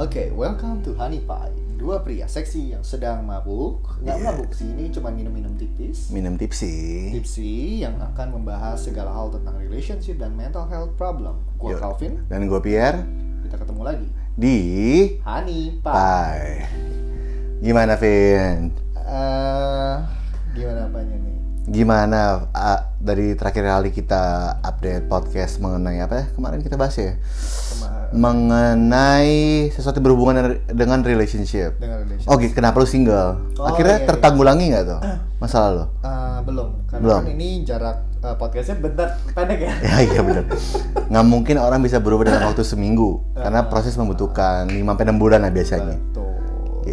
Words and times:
Oke, 0.00 0.32
welcome 0.32 0.80
to 0.80 0.96
Honey 0.96 1.20
Pie. 1.20 1.52
Dua 1.76 2.00
pria 2.00 2.24
seksi 2.24 2.72
yang 2.72 2.80
sedang 2.80 3.20
mabuk. 3.20 4.00
Nggak 4.00 4.16
Iya. 4.16 4.24
mabuk 4.26 4.50
sih, 4.52 4.64
ini 4.66 4.88
cuma 4.88 5.08
minum-minum 5.08 5.56
tipis. 5.56 6.08
minum 6.08 6.36
tipsi 6.36 7.08
Tipsy 7.10 7.80
yang 7.80 7.96
akan 7.96 8.32
membahas 8.34 8.80
segala 8.80 9.12
hal 9.12 9.28
tentang 9.28 9.56
relationship 9.56 10.16
dan 10.16 10.32
mental 10.32 10.64
health 10.66 10.96
problem. 10.96 11.36
Gue. 11.56 11.76
Calvin, 11.76 12.20
dan 12.28 12.44
gue 12.44 12.60
Pierre 12.60 13.04
kita 13.44 13.56
ketemu 13.56 13.82
lagi. 13.82 14.06
di 14.36 14.56
Honey 15.20 15.76
Pie. 15.78 15.84
Pai. 15.84 16.64
Gimana 17.60 17.92
Vin? 17.96 18.72
Eh, 18.96 19.96
gimana 20.54 20.80
apanya 20.86 21.16
nih? 21.18 21.36
Gimana 21.66 22.20
ah, 22.50 22.88
dari 22.96 23.36
terakhir 23.36 23.68
kali 23.68 23.90
kita 23.90 24.22
update 24.60 25.04
podcast 25.06 25.60
mengenai 25.60 26.00
apa 26.00 26.14
ya? 26.14 26.26
Kemarin 26.32 26.60
kita 26.60 26.80
bahas 26.80 26.96
ya 26.96 27.20
Kema- 27.20 27.99
mengenai 28.12 29.32
sesuatu 29.70 29.98
berhubungan 29.98 30.34
dengan- 30.66 31.02
relationship. 31.02 31.78
dengan 31.78 32.02
relationship. 32.02 32.26
Oh, 32.26 32.36
gitu. 32.36 32.52
kenapa 32.52 32.76
lu 32.76 32.86
single? 32.86 33.38
Oh, 33.56 33.66
Akhirnya 33.66 33.96
iya, 33.96 34.02
iya. 34.02 34.08
tertanggulangi 34.08 34.64
nggak 34.70 34.84
tuh 34.84 35.00
masalah 35.42 35.70
lo? 35.70 35.84
Eh, 36.00 36.38
belum, 36.42 36.68
karena 36.86 37.02
Belum. 37.02 37.20
kan 37.20 37.30
ini 37.30 37.48
jarak 37.62 37.96
eh, 38.20 38.34
podcastnya 38.34 38.76
bentar 38.78 39.08
pendek 39.30 39.58
ya. 39.60 39.72
Ya 39.80 39.96
iya 40.04 40.20
benar. 40.20 40.44
Nggak 41.10 41.24
mungkin 41.26 41.56
orang 41.56 41.80
bisa 41.80 41.98
berubah 41.98 42.24
dalam 42.26 42.42
waktu 42.46 42.62
seminggu 42.68 43.22
karena 43.32 43.64
proses 43.64 43.94
membutuhkan 43.94 44.66
5 44.66 44.76
sampai 44.76 45.04
6 45.06 45.16
bulan 45.16 45.40
lah 45.40 45.50
biasanya. 45.50 45.96
Betul. 45.96 46.28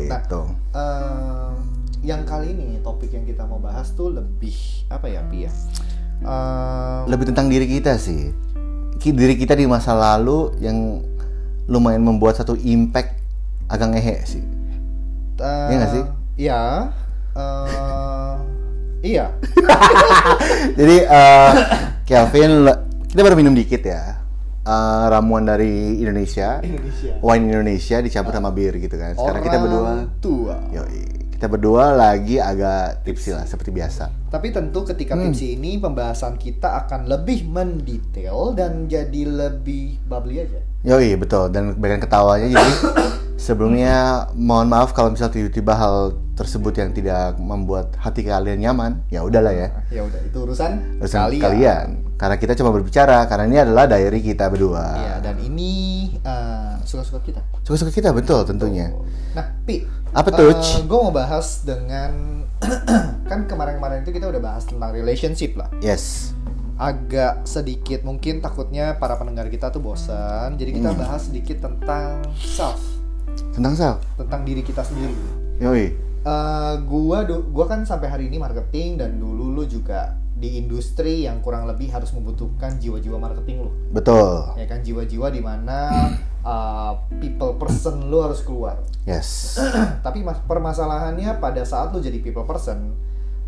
Nah, 0.08 0.20
Gitu. 0.20 0.42
eh, 0.74 1.52
yang 2.04 2.22
kali 2.24 2.52
ini 2.52 2.78
topik 2.80 3.10
yang 3.10 3.24
kita 3.24 3.44
mau 3.44 3.58
bahas 3.58 3.92
tuh 3.92 4.12
lebih 4.12 4.56
apa 4.88 5.08
ya, 5.08 5.20
Pi 5.26 5.44
ya? 5.44 5.52
Eh, 6.18 7.00
Lebih 7.06 7.30
tentang 7.30 7.46
diri 7.46 7.68
kita 7.68 7.96
sih. 7.96 8.34
Diri 8.98 9.36
kita 9.38 9.54
di 9.54 9.66
masa 9.66 9.94
lalu 9.94 10.52
yang 10.60 11.00
lumayan 11.68 12.02
membuat 12.02 12.36
satu 12.36 12.56
impact 12.56 13.14
agak 13.68 13.94
ngehe 13.94 14.16
sih. 14.24 14.44
eh, 15.38 15.68
Iya 15.70 15.76
nggak 15.76 15.92
sih? 15.92 16.04
Iya. 16.38 16.62
eh, 17.38 18.34
iya. 19.04 19.26
Jadi 20.80 20.96
eh 21.04 21.52
Kelvin 22.04 22.66
kita 23.08 23.22
baru 23.22 23.36
minum 23.36 23.54
dikit 23.54 23.84
ya. 23.84 24.18
Eh, 24.68 25.04
ramuan 25.08 25.46
dari 25.46 26.02
Indonesia. 26.02 26.60
Indonesia. 26.60 27.16
Wine 27.24 27.46
Indonesia 27.48 27.98
dicampur 28.02 28.34
sama 28.34 28.52
bir 28.52 28.76
gitu 28.76 28.96
kan. 28.96 29.16
Sekarang 29.16 29.42
kita 29.44 29.58
berdua 29.62 29.92
tua. 30.20 30.58
Yoi. 30.74 31.27
Kita 31.38 31.46
berdua 31.46 31.94
lagi 31.94 32.42
agak 32.42 33.06
tipsi 33.06 33.30
lah 33.30 33.46
seperti 33.46 33.70
biasa. 33.70 34.10
Tapi 34.34 34.50
tentu 34.50 34.82
ketika 34.82 35.14
Hmm. 35.14 35.30
tipsi 35.30 35.54
ini 35.54 35.78
pembahasan 35.78 36.34
kita 36.34 36.82
akan 36.82 37.06
lebih 37.06 37.46
mendetail 37.46 38.58
dan 38.58 38.90
jadi 38.90 39.22
lebih 39.22 40.02
bubbly 40.02 40.42
aja. 40.42 40.58
Yoi, 40.82 41.14
betul. 41.14 41.54
Dan 41.54 41.78
bagian 41.78 42.02
ketawanya 42.02 42.50
jadi 42.50 42.74
sebelumnya 43.38 44.26
mohon 44.34 44.66
maaf 44.66 44.98
kalau 44.98 45.14
misalnya 45.14 45.38
tiba-tiba 45.38 45.78
hal 45.78 45.98
tersebut 46.34 46.74
yang 46.74 46.90
tidak 46.90 47.38
membuat 47.38 47.94
hati 48.02 48.26
kalian 48.26 48.58
nyaman, 48.58 49.06
ya 49.14 49.22
udahlah 49.22 49.54
ya. 49.54 49.70
Ya 49.94 50.02
udah, 50.10 50.18
itu 50.26 50.38
urusan, 50.42 50.98
Urusan 50.98 51.38
kalian. 51.38 52.02
Karena 52.18 52.36
kita 52.36 52.58
cuma 52.58 52.74
berbicara, 52.74 53.30
karena 53.30 53.46
ini 53.46 53.58
adalah 53.62 53.86
diary 53.86 54.20
kita 54.20 54.50
berdua. 54.50 54.84
Iya, 54.98 55.16
dan 55.22 55.38
ini 55.38 55.72
eh, 56.18 56.74
suka-suka 56.82 57.22
kita. 57.22 57.42
Suka-suka 57.62 57.94
kita 57.94 58.10
betul 58.10 58.42
tentunya. 58.44 58.90
Nah, 59.32 59.54
Pi. 59.64 59.86
Apa 60.12 60.34
tuh? 60.34 60.50
gue 60.82 61.00
mau 61.00 61.14
bahas 61.14 61.62
dengan 61.62 62.42
kan 63.30 63.46
kemarin-kemarin 63.46 64.02
itu 64.02 64.10
kita 64.10 64.26
udah 64.26 64.42
bahas 64.42 64.66
tentang 64.66 64.90
relationship 64.90 65.54
lah. 65.54 65.70
Yes. 65.78 66.34
Agak 66.76 67.46
sedikit 67.46 68.02
mungkin 68.02 68.38
takutnya 68.38 68.98
para 68.98 69.14
pendengar 69.14 69.46
kita 69.48 69.70
tuh 69.70 69.78
bosan. 69.78 70.58
Jadi 70.58 70.74
kita 70.74 70.90
Hmm. 70.90 70.98
bahas 70.98 71.30
sedikit 71.30 71.62
tentang 71.62 72.22
self, 72.34 72.82
Tentang 73.54 73.74
Sal. 73.74 73.96
tentang 74.16 74.42
diri 74.42 74.62
kita 74.62 74.82
sendiri. 74.82 75.14
Yoi. 75.58 75.86
Eh, 76.22 76.74
gua 76.86 77.22
gua 77.26 77.66
kan 77.66 77.82
sampai 77.82 78.10
hari 78.10 78.26
ini 78.26 78.38
marketing 78.38 78.98
dan 78.98 79.18
dulu 79.18 79.54
lu 79.54 79.64
juga 79.64 80.18
di 80.38 80.62
industri 80.62 81.26
yang 81.26 81.42
kurang 81.42 81.66
lebih 81.66 81.90
harus 81.90 82.14
membutuhkan 82.14 82.78
jiwa-jiwa 82.78 83.18
marketing 83.18 83.66
lu. 83.66 83.72
Betul. 83.90 84.54
Ya 84.54 84.66
kan 84.66 84.80
jiwa-jiwa 84.80 85.28
di 85.28 85.42
mana 85.42 85.78
uh, 86.42 86.94
people 87.18 87.58
person 87.58 88.06
lu 88.06 88.22
harus 88.22 88.46
keluar. 88.46 88.78
Yes. 89.04 89.58
Tapi 90.06 90.22
mas 90.22 90.38
permasalahannya 90.42 91.38
pada 91.38 91.66
saat 91.66 91.90
lu 91.90 91.98
jadi 91.98 92.22
people 92.22 92.46
person 92.46 92.94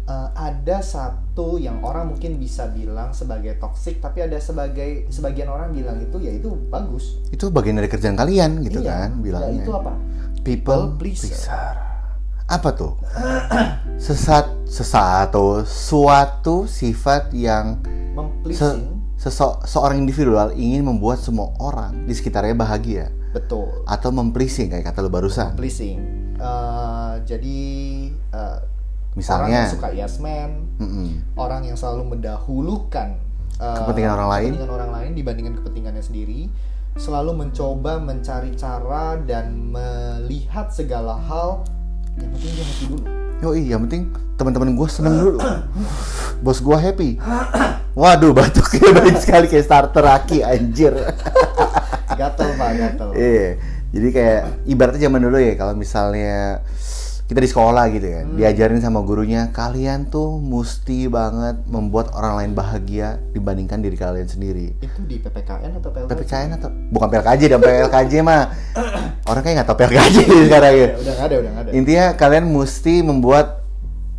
uh, 0.05 0.33
ada 0.33 0.81
satu 0.81 1.61
yang 1.61 1.77
orang 1.85 2.09
mungkin 2.09 2.41
bisa 2.41 2.65
bilang 2.67 3.13
sebagai 3.13 3.61
toxic 3.61 4.01
tapi 4.01 4.25
ada 4.25 4.41
sebagai 4.41 5.05
sebagian 5.07 5.47
orang 5.47 5.69
bilang 5.69 6.01
itu 6.01 6.17
ya 6.17 6.33
itu 6.33 6.49
bagus. 6.67 7.21
Itu 7.29 7.53
bagian 7.53 7.77
dari 7.77 7.87
kerjaan 7.87 8.17
kalian 8.17 8.65
gitu 8.65 8.81
Iya. 8.81 8.89
kan 8.89 9.09
Ya, 9.13 9.21
bilangnya. 9.21 9.61
itu 9.61 9.71
apa? 9.71 9.93
People 10.41 10.97
pleaser. 10.97 11.29
pleaser. 11.29 11.75
Apa 12.49 12.73
tuh? 12.73 12.97
Sesat 14.01 14.49
sesatu 14.69 15.65
suatu 15.65 16.69
sifat 16.69 17.33
yang 17.33 17.81
se, 17.81 18.13
Mempleasing. 18.13 18.81
sesok 19.17 19.65
seorang 19.65 19.97
individual 19.97 20.53
ingin 20.53 20.85
membuat 20.85 21.17
semua 21.17 21.49
orang 21.57 22.05
di 22.05 22.13
sekitarnya 22.13 22.53
bahagia 22.53 23.09
Betul. 23.33 23.81
atau 23.83 24.09
mempleasing 24.13 24.69
kayak 24.69 24.85
kata 24.93 25.01
lu 25.01 25.09
barusan. 25.09 25.57
pleasing. 25.57 25.97
Eh, 26.37 27.13
jadi 27.25 27.59
orang 28.31 28.61
Misalnya, 29.17 29.59
yang 29.67 29.73
suka 29.73 29.89
yes 29.91 30.15
man, 30.21 30.69
mm-mm. 30.77 31.09
orang 31.35 31.65
yang 31.65 31.75
selalu 31.75 32.15
mendahulukan 32.15 33.17
eh, 33.57 33.75
Kepentingan 33.81 34.13
orang 34.15 34.29
lain. 34.29 34.49
kepentingan 34.53 34.71
orang 34.71 34.91
lain 34.93 35.11
dibandingkan 35.17 35.53
kepentingannya 35.59 36.03
sendiri, 36.05 36.41
selalu 36.95 37.31
mencoba 37.35 37.97
mencari 37.99 38.53
cara 38.53 39.17
dan 39.19 39.51
melihat 39.73 40.69
segala 40.71 41.17
hal 41.17 41.65
yang 42.15 42.29
penting 42.37 42.53
dia 42.53 42.65
happy 42.65 42.85
dulu. 42.87 43.28
Yoi, 43.39 43.71
yang 43.71 43.87
penting 43.87 44.11
teman-teman 44.35 44.75
gue 44.75 44.87
seneng 44.91 45.15
dulu. 45.15 45.39
Bos 46.43 46.59
gue 46.59 46.75
happy. 46.75 47.15
Waduh, 47.99 48.35
batuknya 48.35 48.91
baik 48.95 49.17
sekali 49.19 49.45
kayak 49.47 49.63
starter 49.63 50.03
aki 50.03 50.43
anjir. 50.43 50.91
Gatel 52.19 52.49
pak, 52.59 52.69
gatel. 52.75 53.09
Iya. 53.15 53.47
Jadi 53.95 54.07
kayak 54.11 54.41
ibaratnya 54.67 55.01
zaman 55.07 55.23
dulu 55.23 55.37
ya 55.39 55.53
kalau 55.55 55.73
misalnya 55.73 56.61
kita 57.29 57.39
di 57.39 57.45
sekolah 57.45 57.85
gitu 57.93 58.03
ya, 58.03 58.21
Hmm. 58.25 58.33
diajarin 58.35 58.81
sama 58.81 58.99
gurunya, 58.99 59.53
kalian 59.53 60.09
tuh 60.09 60.41
mesti 60.41 61.05
banget 61.05 61.61
membuat 61.69 62.09
orang 62.11 62.41
lain 62.41 62.51
bahagia 62.51 63.21
dibandingkan 63.31 63.79
diri 63.79 63.93
kalian 63.93 64.25
sendiri. 64.25 64.73
Itu 64.81 65.05
di 65.05 65.21
PPKN 65.21 65.77
atau 65.77 65.93
PLKJ? 65.93 66.09
PPKN 66.09 66.49
atau 66.57 66.69
bukan 66.89 67.07
PLKJ 67.07 67.41
dan 67.47 67.59
PLKJ 67.61 68.13
mah 68.19 68.49
orang 69.29 69.41
kayak 69.45 69.55
nggak 69.61 69.67
tahu 69.69 69.77
PLKJ 69.77 70.15
sekarang 70.49 70.73
ya. 70.73 70.87
Udah 70.97 71.13
nggak 71.13 71.27
ada, 71.29 71.35
udah 71.37 71.51
nggak 71.53 71.63
ada. 71.63 71.71
Intinya 71.71 72.05
kalian 72.17 72.45
mesti 72.49 72.93
membuat 73.01 73.45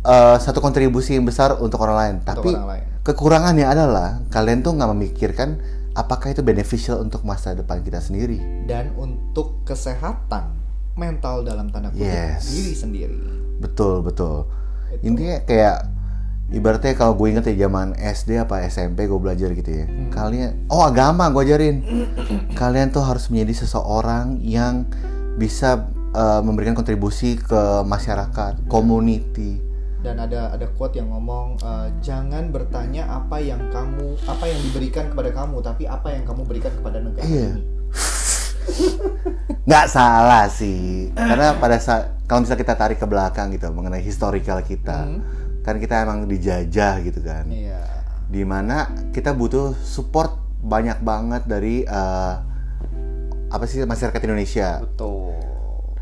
eh, 0.01 0.37
satu 0.39 0.63
kontribusi 0.63 1.13
yang 1.13 1.27
besar 1.27 1.59
untuk 1.59 1.83
orang 1.83 1.97
lain. 1.99 2.15
Tapi 2.23 2.49
orang 2.49 2.69
lain. 2.71 2.83
kekurangannya 3.03 3.67
adalah 3.67 4.23
kalian 4.31 4.63
tuh 4.63 4.71
nggak 4.71 4.89
memikirkan 4.89 5.59
apakah 5.91 6.31
itu 6.31 6.39
beneficial 6.39 7.03
untuk 7.03 7.21
masa 7.21 7.51
depan 7.51 7.83
kita 7.83 7.99
sendiri. 7.99 8.39
Dan 8.63 8.95
untuk 8.95 9.59
kesehatan 9.67 10.60
mental 10.93 11.41
dalam 11.41 11.67
tanda 11.67 11.89
kutip 11.89 12.03
Yes. 12.03 12.47
diri 12.47 12.73
sendiri. 12.73 13.17
Betul 13.57 14.01
betul. 14.01 14.45
Itu. 14.91 15.03
Intinya 15.05 15.37
kayak 15.41 15.77
ibaratnya 16.49 16.93
kalau 16.93 17.13
gue 17.13 17.27
inget 17.29 17.47
ya 17.47 17.65
zaman 17.65 17.95
SD 17.95 18.35
apa 18.37 18.65
SMP 18.65 19.05
gue 19.05 19.15
belajar 19.15 19.49
gitu 19.49 19.71
ya. 19.71 19.85
Hmm. 19.85 20.09
Kalian 20.09 20.67
oh 20.67 20.83
agama 20.83 21.29
gue 21.29 21.41
ajarin. 21.41 21.75
kalian 22.59 22.89
tuh 22.89 23.01
harus 23.01 23.27
menjadi 23.27 23.63
seseorang 23.63 24.41
yang 24.41 24.83
bisa 25.35 25.87
eh, 26.11 26.41
memberikan 26.41 26.73
kontribusi 26.73 27.35
ke 27.35 27.61
masyarakat, 27.83 28.67
community. 28.67 29.63
dan 30.01 30.17
ada 30.17 30.49
ada 30.49 30.65
quote 30.73 30.97
yang 30.97 31.07
ngomong 31.07 31.61
eh, 31.61 31.87
jangan 32.01 32.49
bertanya 32.49 33.05
apa 33.05 33.37
yang 33.37 33.61
kamu 33.69 34.17
apa 34.25 34.49
yang 34.49 34.57
diberikan 34.65 35.05
kepada 35.07 35.29
kamu 35.29 35.61
tapi 35.61 35.85
apa 35.85 36.09
yang 36.09 36.25
kamu 36.25 36.41
berikan 36.41 36.73
kepada 36.73 36.97
negara 36.99 37.21
Iya. 37.21 37.53
ini 37.53 37.61
nggak 39.67 39.87
salah 39.87 40.45
sih. 40.47 41.09
Karena 41.13 41.55
pada 41.55 41.77
saat 41.77 42.23
kalau 42.25 42.43
misalnya 42.43 42.61
kita 42.63 42.75
tarik 42.75 42.97
ke 42.97 43.07
belakang 43.07 43.51
gitu 43.51 43.67
mengenai 43.69 44.01
historical 44.01 44.63
kita 44.63 45.03
Hmm. 45.03 45.19
kan 45.61 45.77
kita 45.77 46.01
emang 46.01 46.25
dijajah 46.25 47.03
gitu 47.03 47.19
kan. 47.21 47.45
Iya. 47.47 47.81
Di 48.31 48.41
mana 48.41 48.87
kita 49.11 49.31
butuh 49.31 49.75
support 49.77 50.33
banyak 50.61 51.01
banget 51.01 51.43
dari 51.45 51.83
eh, 51.83 52.33
apa 53.47 53.63
sih 53.65 53.83
masyarakat 53.83 54.21
Indonesia. 54.23 54.79
Betul. 54.79 55.35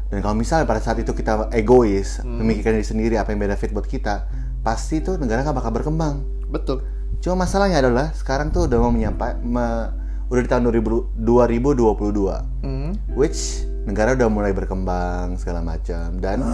Dan 0.09 0.25
kalau 0.25 0.33
misalnya 0.33 0.65
pada 0.65 0.81
saat 0.81 0.97
itu 0.97 1.11
kita 1.11 1.50
egois 1.51 2.21
Hmm. 2.21 2.41
memikirkan 2.41 2.77
diri 2.77 2.85
sendiri 2.85 3.15
apa 3.17 3.29
yang 3.29 3.41
benefit 3.41 3.69
buat 3.69 3.85
kita 3.85 4.25
pasti 4.59 5.00
tuh 5.00 5.17
negara 5.17 5.41
nggak 5.41 5.56
bakal 5.56 5.71
berkembang. 5.71 6.21
Betul. 6.47 6.81
Cuma 7.19 7.44
masalahnya 7.44 7.83
adalah 7.83 8.13
sekarang 8.13 8.50
tuh 8.50 8.65
udah 8.65 8.77
mau 8.79 8.89
menyampai 8.89 9.38
me- 9.39 9.89
udah 10.30 10.40
di 10.40 10.48
tahun 10.48 10.64
2000 10.64 11.18
2022 11.18 12.64
Hmm. 12.64 12.94
which 13.14 13.62
negara 13.84 14.14
udah 14.14 14.28
mulai 14.28 14.52
berkembang 14.52 15.36
segala 15.36 15.60
macam 15.60 16.18
dan 16.18 16.46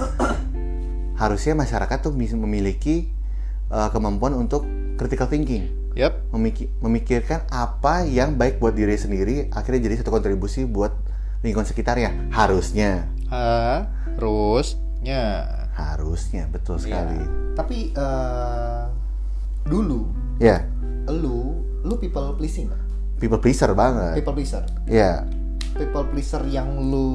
harusnya 1.15 1.53
masyarakat 1.53 1.97
tuh 2.01 2.11
mis- 2.11 2.31
memiliki 2.33 3.11
uh, 3.67 3.87
kemampuan 3.89 4.33
untuk 4.33 4.63
critical 4.95 5.27
thinking 5.27 5.67
Yap. 5.93 6.27
memiki- 6.29 6.67
memikirkan 6.77 7.43
apa 7.47 8.03
yang 8.03 8.35
baik 8.35 8.57
buat 8.57 8.71
diri 8.71 8.95
sendiri 8.95 9.47
akhirnya 9.49 9.85
jadi 9.85 9.95
satu 9.97 10.11
kontribusi 10.11 10.63
buat 10.63 10.91
lingkungan 11.39 11.63
sekitar 11.63 11.95
ya 11.95 12.11
harusnya 12.29 13.07
Harusnya. 13.25 15.23
harusnya 15.71 16.47
betul 16.47 16.77
sekali 16.77 17.19
Iya. 17.19 17.31
Tapi 17.53 17.77
eh, 17.91 18.83
dulu 19.63 20.07
ya 20.37 20.59
lu 21.07 21.55
lu 21.81 21.95
people 21.95 22.35
pleasing 22.35 22.67
nggak? 22.67 22.83
People 23.17 23.37
pleaser 23.37 23.71
banget 23.71 24.15
People 24.15 24.33
pleaser. 24.33 24.63
ya 24.85 25.23
People 25.73 26.07
pleaser 26.07 26.39
yang 26.45 26.79
lu 26.79 27.07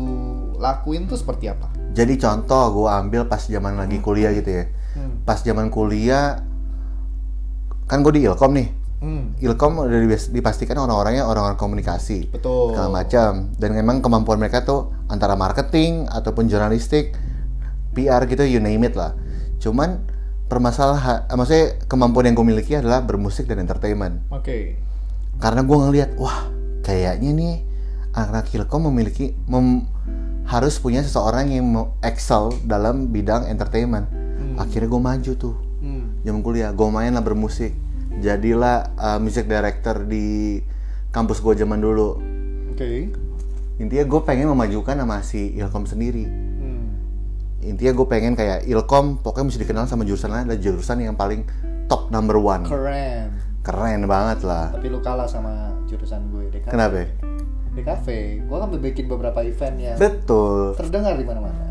lakuin 0.57 1.05
tuh 1.05 1.17
seperti 1.17 1.49
apa? 1.49 1.73
jadi 1.91 2.15
contoh 2.17 2.65
gue 2.73 2.89
ambil 2.89 3.23
pas 3.25 3.41
zaman 3.41 3.75
lagi 3.75 3.99
kuliah 3.99 4.31
gitu 4.33 4.51
ya 4.53 4.65
Hmm. 4.91 5.23
pas 5.23 5.39
zaman 5.39 5.71
kuliah 5.71 6.43
kan 7.87 8.03
gue 8.03 8.13
di 8.13 8.25
Ilkom 8.25 8.53
nih 8.53 8.69
Hmm. 9.01 9.33
Ilkom 9.35 9.81
udah 9.81 9.97
dipastikan 10.29 10.77
orang-orangnya 10.77 11.25
orang-orang 11.25 11.57
komunikasi 11.57 12.29
Betul. 12.29 12.77
segala 12.77 13.01
macam 13.01 13.49
dan 13.55 13.71
memang 13.73 13.99
kemampuan 13.99 14.37
mereka 14.37 14.61
tuh 14.61 14.93
antara 15.07 15.33
marketing 15.35 16.05
ataupun 16.07 16.45
jurnalistik 16.45 17.17
PR 17.91 18.27
gitu 18.27 18.45
you 18.45 18.61
name 18.61 18.85
it 18.85 18.93
lah 18.93 19.17
cuman 19.57 20.05
permasalahan 20.47 21.25
maksudnya 21.31 21.81
kemampuan 21.87 22.29
yang 22.29 22.35
gue 22.35 22.45
miliki 22.45 22.75
adalah 22.75 23.01
bermusik 23.01 23.47
dan 23.47 23.59
entertainment 23.59 24.21
Oke. 24.29 24.77
Karena 25.41 25.61
gue 25.61 25.77
ngelihat 25.79 26.11
wah 26.15 26.47
kayaknya 26.81 27.31
nih 27.33 27.55
anak-anak 28.13 28.47
Ilkom 28.53 28.87
memiliki 28.87 29.33
mem- 29.47 29.89
harus 30.45 30.77
punya 30.77 31.01
seseorang 31.01 31.49
yang 31.49 31.67
excel 32.01 32.51
dalam 32.63 33.09
bidang 33.09 33.47
entertainment 33.47 34.07
akhirnya 34.57 34.87
gue 34.87 35.01
maju 35.01 35.33
tuh 35.35 35.57
Hmm. 35.81 36.13
zaman 36.21 36.45
kuliah 36.45 36.71
gue 36.71 36.85
main 36.87 37.09
lah 37.09 37.25
bermusik 37.25 37.73
jadilah 38.19 38.93
uh, 38.95 39.17
music 39.17 39.49
director 39.49 40.05
di 40.05 40.61
kampus 41.09 41.41
gue 41.41 41.57
zaman 41.57 41.81
dulu 41.81 42.21
Oke. 42.69 43.09
intinya 43.79 44.05
gue 44.05 44.21
pengen 44.21 44.51
memajukan 44.51 44.93
nama 44.95 45.25
si 45.25 45.57
Ilkom 45.57 45.89
sendiri 45.89 46.29
Hmm. 46.61 46.85
intinya 47.63 47.93
gue 47.95 48.07
pengen 48.07 48.37
kayak 48.37 48.69
Ilkom 48.69 49.25
pokoknya 49.25 49.47
mesti 49.47 49.59
dikenal 49.59 49.89
sama 49.89 50.05
jurusan 50.05 50.29
lain 50.29 50.45
adalah 50.45 50.61
jurusan 50.61 51.01
yang 51.01 51.17
paling 51.17 51.49
top 51.87 52.13
number 52.13 52.37
one 52.37 52.69
Keren. 52.69 53.33
Keren 53.61 54.05
banget 54.05 54.41
lah 54.43 54.73
Tapi 54.73 54.87
lu 54.89 54.99
kalah 54.99 55.25
sama 55.25 55.77
jurusan 55.85 56.31
gue 56.31 56.49
DKV. 56.51 56.71
Kenapa? 56.71 57.05
DKV. 57.71 58.07
Gue 58.45 58.57
kan 58.57 58.69
bikin 58.73 59.05
beberapa 59.07 59.41
event 59.41 59.77
yang 59.77 59.97
betul 59.97 60.75
terdengar 60.75 61.15
di 61.15 61.23
mana-mana. 61.23 61.69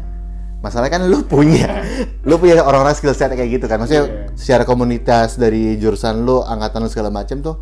masalahnya 0.59 0.99
kan 0.99 1.03
lu 1.07 1.23
punya 1.23 1.81
lu 2.27 2.35
punya 2.35 2.59
orang-orang 2.59 2.91
skill 2.91 3.15
set 3.15 3.31
kayak 3.31 3.47
gitu 3.47 3.65
kan 3.65 3.79
maksudnya 3.79 4.05
Iya. 4.05 4.35
secara 4.35 4.63
komunitas 4.63 5.39
dari 5.39 5.79
jurusan 5.79 6.27
lu 6.27 6.43
angkatan 6.43 6.83
lu 6.83 6.91
segala 6.91 7.07
macam 7.07 7.39
tuh 7.39 7.55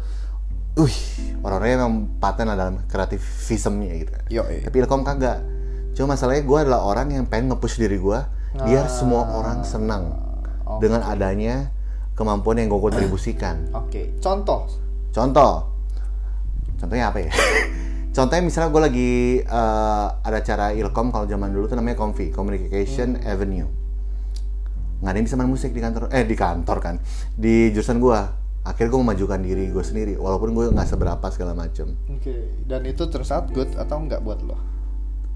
wih 0.75 0.97
orang-orangnya 1.39 1.77
memang 1.77 1.95
paten 2.17 2.49
lah 2.49 2.57
dalam 2.57 2.81
kreativismnya 2.89 3.93
gitu 4.01 4.11
kan 4.11 4.23
Yo, 4.33 4.41
eh. 4.49 4.65
tapi 4.65 4.81
Ilkom 4.81 5.05
kagak 5.05 5.45
cuma 5.93 6.17
masalahnya 6.17 6.41
gue 6.41 6.57
adalah 6.57 6.81
orang 6.81 7.13
yang 7.13 7.25
pengen 7.25 7.53
nge-push 7.53 7.77
diri 7.77 8.01
gue 8.01 8.19
biar 8.57 8.89
semua 8.89 9.29
orang 9.29 9.61
senang 9.61 10.17
dengan 10.81 11.05
adanya 11.05 11.69
kemampuan 12.17 12.57
yang 12.57 12.73
gue 12.73 12.81
kontribusikan 12.81 13.69
Oke. 13.77 14.17
Contoh. 14.17 14.65
contoh 15.13 15.69
contohnya 16.77 17.13
apa 17.13 17.21
ya 17.21 17.31
contohnya 18.17 18.43
misalnya 18.43 18.69
gue 18.73 18.81
lagi 18.81 19.11
eh, 19.45 20.07
ada 20.25 20.37
acara 20.41 20.73
Ilkom 20.73 21.13
kalau 21.13 21.29
zaman 21.29 21.53
dulu 21.53 21.69
tuh 21.69 21.77
namanya 21.77 21.97
Confi 22.01 22.33
Communication 22.33 23.21
Avenue 23.21 23.69
nggak 24.97 25.11
ada 25.13 25.17
yang 25.21 25.27
bisa 25.29 25.37
main 25.37 25.49
musik 25.49 25.71
di 25.77 25.81
kantor 25.81 26.09
eh 26.09 26.25
di 26.25 26.33
kantor 26.33 26.77
kan 26.81 26.95
di 27.37 27.69
jurusan 27.69 28.01
gue 28.01 28.17
akhirnya 28.65 28.89
gue 28.97 29.01
memajukan 29.05 29.39
diri 29.39 29.69
gue 29.69 29.85
sendiri 29.85 30.13
walaupun 30.17 30.57
gue 30.57 30.73
nggak 30.73 30.89
seberapa 30.89 31.25
segala 31.29 31.53
macem 31.53 31.93
Oke. 32.09 32.65
Dan 32.65 32.83
itu 32.89 33.05
terus 33.07 33.29
out 33.29 33.47
good 33.53 33.69
atau 33.77 34.01
enggak 34.01 34.25
buat 34.25 34.41
lo? 34.41 34.57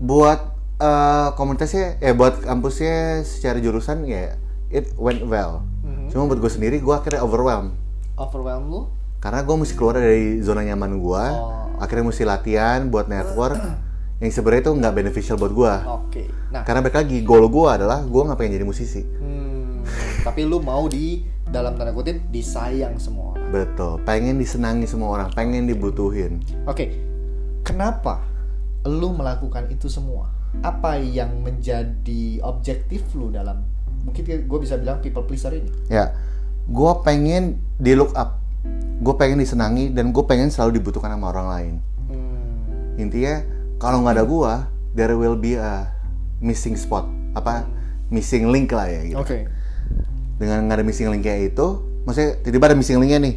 buat 0.01 0.57
eh, 0.81 1.29
komunitasnya 1.37 2.01
eh 2.01 2.17
buat 2.17 2.41
kampusnya 2.41 3.21
secara 3.21 3.61
jurusan 3.61 4.01
ya 4.09 4.33
it 4.73 4.89
went 4.97 5.21
well. 5.29 5.61
Cuma 6.11 6.27
buat 6.27 6.37
gue 6.37 6.51
sendiri 6.51 6.77
gue 6.77 6.91
akhirnya 6.91 7.21
overwhelmed 7.21 7.73
Overwhelm 8.13 8.63
lu? 8.67 8.81
karena 9.17 9.41
gue 9.41 9.55
mesti 9.55 9.73
keluar 9.73 9.95
dari 9.95 10.41
zona 10.41 10.61
nyaman 10.61 10.97
gue 10.97 11.23
Oh. 11.33 11.65
akhirnya 11.77 12.05
mesti 12.05 12.23
latihan 12.23 12.85
buat 12.87 13.07
network 13.07 13.57
yang 14.17 14.29
sebenarnya 14.29 14.61
itu 14.61 14.73
nggak 14.75 14.93
beneficial 14.93 15.33
buat 15.35 15.49
gue 15.51 15.73
Oke. 15.87 16.23
Nah, 16.49 16.61
karena 16.61 16.79
balik 16.79 16.97
lagi 16.99 17.17
goal 17.21 17.47
gue 17.47 17.67
adalah 17.67 18.01
gue 18.01 18.21
nggak 18.21 18.35
pengen 18.35 18.53
jadi 18.53 18.65
musisi 18.65 19.01
hmm, 19.01 19.81
tapi 20.27 20.43
lu 20.43 20.59
mau 20.59 20.85
di 20.85 21.21
dalam 21.43 21.73
tanda 21.73 21.91
kutip 21.91 22.21
disayang 22.29 22.95
semua 22.95 23.33
orang. 23.33 23.49
betul 23.49 23.97
pengen 24.01 24.37
disenangi 24.37 24.85
semua 24.85 25.09
orang 25.11 25.27
pengen 25.31 25.65
dibutuhin 25.65 26.39
Oke. 26.63 26.93
Kenapa 27.61 28.25
lu 28.83 29.13
melakukan 29.13 29.69
itu 29.69 29.85
semua? 29.85 30.33
Apa 30.59 30.97
yang 30.97 31.39
menjadi 31.39 32.41
objektif 32.41 33.05
lu 33.13 33.29
dalam 33.29 33.61
mungkin 34.01 34.23
gue 34.25 34.59
bisa 34.59 34.75
bilang 34.77 34.99
people 34.99 35.25
pleaser 35.25 35.53
ini? 35.53 35.69
ya 35.89 36.13
gue 36.67 36.91
pengen 37.01 37.57
di 37.81 37.97
look 37.97 38.13
up. 38.13 38.37
Gue 39.01 39.17
pengen 39.17 39.41
disenangi 39.41 39.89
dan 39.89 40.13
gue 40.13 40.23
pengen 40.29 40.53
selalu 40.53 40.77
dibutuhkan 40.77 41.09
sama 41.09 41.33
orang 41.33 41.47
lain. 41.49 41.73
Hmm, 42.05 43.01
intinya 43.01 43.41
kalau 43.81 44.05
nggak 44.05 44.21
ada 44.21 44.25
gue 44.25 44.53
there 44.93 45.15
will 45.17 45.33
be 45.33 45.57
a 45.57 45.89
missing 46.37 46.77
spot. 46.77 47.09
Apa? 47.33 47.65
Missing 48.13 48.53
link 48.53 48.69
lah 48.69 48.87
ya 48.87 49.01
gitu. 49.09 49.19
Oke. 49.21 49.39
dengan 50.41 50.65
nggak 50.65 50.81
ada 50.81 50.85
missing 50.85 51.05
link 51.13 51.21
kayak 51.21 51.53
itu 51.53 51.67
maksudnya 52.01 52.33
tiba-tiba 52.41 52.73
ada 52.73 52.77
missing 52.77 52.97
linknya 52.97 53.19
nih. 53.21 53.35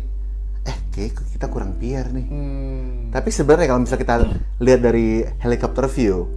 Eh 0.65 0.77
kayak 0.93 1.13
kita 1.37 1.47
kurang 1.53 1.77
PR 1.77 2.09
nih. 2.13 2.27
Hmm, 2.29 3.13
tapi 3.13 3.29
sebenarnya 3.29 3.69
kalau 3.73 3.81
misalnya 3.85 4.03
kita 4.05 4.17
lihat 4.61 4.81
dari 4.81 5.09
helikopter 5.41 5.85
view 5.89 6.29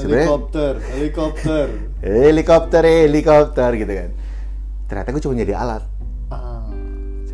helikopter, 0.00 0.72
helikopter. 0.88 1.66
helikopter 2.04 2.82
helikopter 2.82 3.70
gitu 3.74 3.92
kan 3.92 4.10
ternyata 4.86 5.08
gue 5.10 5.20
cuma 5.20 5.34
jadi 5.34 5.54
alat 5.54 5.84
Ah, 6.28 6.68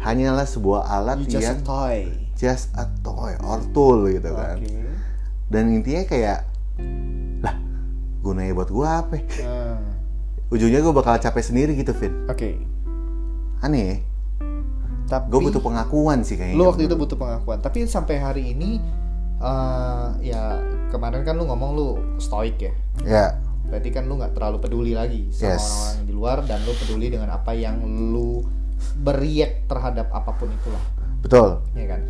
hanyalah 0.03 0.45
sebuah 0.45 0.87
alat 0.87 1.19
you 1.23 1.35
just 1.35 1.51
a 1.51 1.57
toy. 1.61 1.99
just 2.35 2.67
a 2.75 2.87
toy 3.01 3.35
or 3.41 3.59
tool 3.71 4.07
gitu 4.07 4.31
kan 4.31 4.57
Oke. 4.57 4.71
dan 5.49 5.69
intinya 5.69 6.03
kayak 6.05 6.47
lah 7.41 7.55
gunanya 8.21 8.53
buat 8.53 8.69
gue 8.69 8.87
apa? 8.87 9.17
Ah, 9.41 9.79
ujungnya 10.49 10.79
gue 10.79 10.93
bakal 10.93 11.17
capek 11.17 11.43
sendiri 11.43 11.73
gitu 11.75 11.91
Vin 11.93 12.15
Oke. 12.27 12.57
aneh 13.61 13.83
ya 13.85 13.97
Tapi 15.05 15.29
gue 15.29 15.41
butuh 15.43 15.61
pengakuan 15.61 16.23
sih 16.23 16.35
kayaknya 16.35 16.57
lu 16.57 16.65
waktu 16.65 16.87
itu 16.87 16.95
butuh 16.95 17.15
pengakuan 17.15 17.59
tapi 17.59 17.85
sampai 17.85 18.17
hari 18.17 18.51
ini 18.51 18.81
eh, 19.39 20.07
ya 20.23 20.43
kemarin 20.91 21.23
kan 21.23 21.35
lu 21.35 21.45
ngomong 21.47 21.71
lu 21.75 21.89
stoik 22.19 22.57
ya? 22.59 22.73
Ya. 23.03 23.27
Berarti 23.65 23.91
kan 23.91 24.07
lu 24.07 24.21
nggak 24.21 24.37
terlalu 24.37 24.61
peduli 24.61 24.93
lagi 24.93 25.27
sama 25.33 25.57
Yes. 25.57 25.65
orang-orang 25.65 25.95
yang 25.97 26.07
di 26.07 26.15
luar 26.15 26.39
dan 26.45 26.59
lu 26.63 26.73
peduli 26.77 27.07
dengan 27.11 27.31
apa 27.33 27.53
yang 27.57 27.77
lu 27.83 28.45
beriak 29.01 29.67
terhadap 29.67 30.13
apa 30.13 30.31
pun 30.37 30.53
itulah. 30.53 30.85
Betul. 31.25 31.49
Ya 31.75 31.97
kan? 31.97 32.01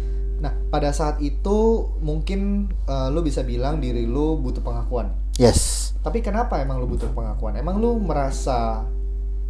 Nah 0.43 0.52
pada 0.69 0.90
saat 0.90 1.23
itu 1.23 1.88
mungkin 2.02 2.69
eh, 2.85 3.09
lu 3.09 3.23
bisa 3.23 3.40
bilang 3.40 3.78
diri 3.81 4.04
lu 4.04 4.37
butuh 4.37 4.61
pengakuan. 4.61 5.14
Yes. 5.40 5.93
Tapi 6.04 6.21
kenapa 6.21 6.61
emang 6.61 6.83
lu 6.83 6.87
butuh 6.87 7.09
pengakuan? 7.11 7.57
Emang 7.57 7.81
lu 7.81 7.97
merasa 7.97 8.85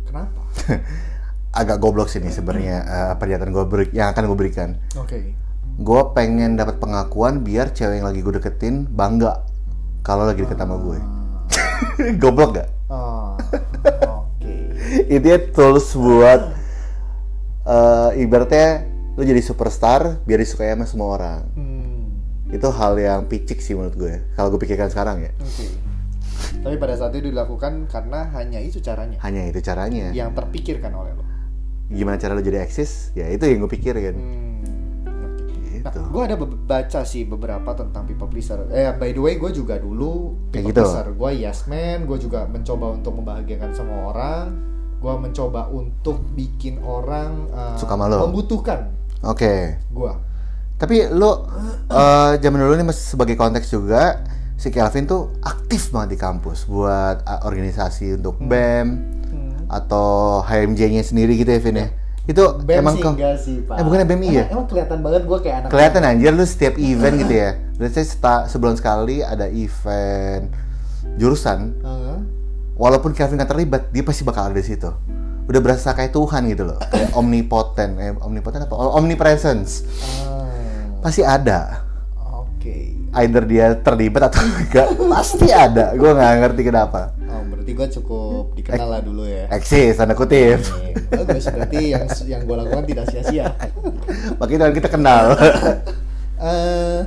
kenapa? 0.06 0.38
Agak 1.54 1.78
goblok 1.78 2.10
sih 2.10 2.18
nih 2.22 2.30
sebenarnya 2.30 2.76
eh, 2.84 3.12
pernyataan 3.18 3.50
gue 3.50 3.64
yang 3.90 4.12
akan 4.14 4.22
gue 4.30 4.38
berikan. 4.38 4.78
Oke 4.94 5.43
gue 5.74 6.00
pengen 6.14 6.54
dapat 6.54 6.78
pengakuan 6.78 7.42
biar 7.42 7.74
cewek 7.74 7.98
yang 7.98 8.06
lagi 8.06 8.22
gue 8.22 8.34
deketin 8.38 8.86
bangga 8.86 9.42
kalau 10.06 10.28
lagi 10.28 10.46
deket 10.46 10.58
sama 10.58 10.78
gue 10.78 10.98
goblok 12.22 12.62
gak 12.62 12.68
oh, 12.90 13.34
oke. 14.22 14.54
Intinya 15.14 15.38
tools 15.50 15.96
buat 15.98 16.42
eh, 17.66 18.10
ibaratnya 18.22 18.94
lu 19.14 19.22
jadi 19.22 19.42
superstar 19.42 20.22
biar 20.26 20.42
disukai 20.42 20.74
sama 20.74 20.86
semua 20.90 21.08
orang. 21.14 21.40
Hmm, 21.54 22.02
itu 22.50 22.66
hal 22.66 22.98
yang 22.98 23.20
picik 23.30 23.62
sih 23.62 23.78
menurut 23.78 23.94
gue 23.94 24.14
kalau 24.34 24.50
gue 24.54 24.60
pikirkan 24.62 24.90
sekarang 24.90 25.22
ya. 25.22 25.32
Oke. 25.38 25.66
Tapi 26.64 26.76
pada 26.80 26.94
saat 26.98 27.14
itu 27.14 27.30
dilakukan 27.30 27.86
karena 27.86 28.30
hanya 28.34 28.58
itu 28.58 28.82
caranya? 28.82 29.18
Hanya 29.22 29.46
itu 29.46 29.62
caranya. 29.62 30.10
Yang 30.10 30.34
terpikirkan 30.34 30.92
oleh 30.92 31.14
lo? 31.14 31.22
Gimana 31.92 32.18
cara 32.18 32.34
lu 32.34 32.42
jadi 32.42 32.64
eksis? 32.64 33.14
Ya 33.14 33.30
itu 33.30 33.46
yang 33.46 33.62
gue 33.62 33.70
pikirin. 33.70 34.16
Hmm, 34.18 34.73
Nah, 35.84 35.92
Gitu. 35.92 36.00
gue 36.00 36.22
ada 36.24 36.36
baca 36.40 37.00
sih 37.04 37.22
beberapa 37.22 37.70
tentang 37.70 38.02
people 38.04 38.24
pleaser. 38.24 38.64
Eh, 38.68 38.88
by 38.90 39.10
the 39.10 39.20
way, 39.20 39.36
gue 39.36 39.52
juga 39.52 39.76
dulu 39.76 40.32
people 40.48 40.72
gitu. 40.72 40.80
pleaser. 40.80 41.12
Gue 41.12 41.30
yes 41.38 41.64
man, 41.64 42.04
gue 42.04 42.16
juga 42.18 42.44
mencoba 42.44 42.88
untuk 42.90 43.12
membahagiakan 43.14 43.70
semua 43.70 44.10
orang. 44.10 44.44
Gue 44.96 45.12
mencoba 45.14 45.68
untuk 45.68 46.24
bikin 46.32 46.80
orang 46.80 47.46
eh, 47.46 47.76
Suka 47.76 47.92
sama 47.92 48.08
lo. 48.08 48.24
membutuhkan 48.24 48.88
oke 49.20 49.52
gue. 49.84 50.12
Tapi 50.74 51.06
lu 51.06 51.30
eh, 51.86 52.32
zaman 52.34 52.58
dulu 52.58 52.74
nih 52.74 52.86
mas- 52.86 53.12
sebagai 53.12 53.36
konteks 53.36 53.68
juga 53.68 54.24
si 54.56 54.68
Kelvin 54.68 55.04
tuh 55.04 55.36
aktif 55.40 55.90
banget 55.90 56.16
di 56.16 56.18
kampus 56.18 56.64
buat 56.64 57.20
eh, 57.20 57.40
organisasi 57.42 58.16
untuk 58.16 58.40
BEM 58.40 59.12
atau 59.66 60.40
HMJ-nya 60.40 61.02
sendiri 61.02 61.36
gitu 61.36 61.48
ya 61.48 61.60
Vin 61.60 61.76
ya. 61.76 61.88
Itu 62.24 62.56
BEM 62.58 62.80
emang 62.80 62.94
sih 62.94 63.02
kok 63.02 63.12
enggak 63.14 63.36
sih, 63.36 63.56
Pak. 63.60 63.76
Eh, 63.76 63.84
bukannya 63.84 64.06
BEM 64.06 64.20
iya? 64.22 64.32
Emang, 64.32 64.48
emang 64.50 64.66
kelihatan 64.66 64.98
banget 65.00 65.22
gue 65.24 65.38
kayak 65.38 65.56
anak 65.58 65.68
kelihatan 65.68 66.02
anjir 66.02 66.32
lu 66.32 66.44
setiap 66.44 66.74
event 66.90 67.14
gitu 67.20 67.34
ya. 67.34 67.50
seta- 67.94 68.46
sebulan 68.46 68.74
sekali 68.74 69.20
ada 69.20 69.44
event 69.44 70.48
jurusan 71.14 71.76
Heeh. 71.76 72.18
walaupun 72.74 73.12
Kelvin 73.12 73.36
gak 73.36 73.50
terlibat 73.50 73.92
dia 73.92 74.02
pasti 74.02 74.22
bakal 74.22 74.48
ada 74.48 74.56
di 74.56 74.64
situ 74.64 74.88
udah 75.44 75.60
berasa 75.60 75.92
kayak 75.92 76.10
Tuhan 76.10 76.48
gitu 76.48 76.64
loh 76.64 76.80
kayak 76.80 77.12
omnipotent 77.20 77.92
eh 77.98 78.16
omnipotent 78.18 78.64
apa 78.64 78.74
omnipresence 78.74 79.84
Ah, 80.24 80.48
pasti 81.00 81.20
ada 81.20 81.84
Oke. 82.34 82.96
either 83.14 83.44
dia 83.44 83.76
terlibat 83.76 84.26
atau 84.26 84.42
enggak 84.58 84.88
pasti 85.06 85.52
ada 85.52 85.92
gue 85.92 86.08
nggak 86.08 86.32
ngerti 86.40 86.62
kenapa 86.64 87.13
berarti 87.64 87.80
gue 87.80 87.88
cukup 87.96 88.52
dikenal 88.60 88.88
lah 88.92 89.00
dulu 89.00 89.24
ya. 89.24 89.48
eksis 89.48 89.96
tanda 89.96 90.12
kutip 90.12 90.60
Bagus, 91.08 91.48
berarti 91.48 91.96
yang 91.96 92.04
yang 92.28 92.40
gue 92.44 92.56
lakukan 92.58 92.84
tidak 92.84 93.06
sia-sia. 93.08 93.54
makanya 94.42 94.68
kita 94.74 94.92
kenal 94.92 95.32
Eh, 96.44 97.00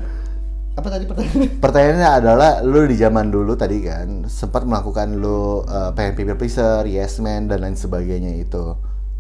apa 0.74 0.88
tadi 0.88 1.06
pertanyaan? 1.06 1.62
pertanyaannya 1.62 2.10
adalah 2.10 2.52
lu 2.66 2.90
di 2.90 2.98
zaman 2.98 3.30
dulu 3.30 3.54
tadi 3.54 3.86
kan 3.86 4.26
sempat 4.26 4.66
melakukan 4.66 5.14
lu 5.14 5.62
uh, 5.68 5.94
pengen 5.94 6.18
people 6.18 6.40
pleaser, 6.40 6.88
yes 6.90 7.22
man 7.22 7.46
dan 7.46 7.62
lain 7.62 7.78
sebagainya 7.78 8.34
itu. 8.40 8.74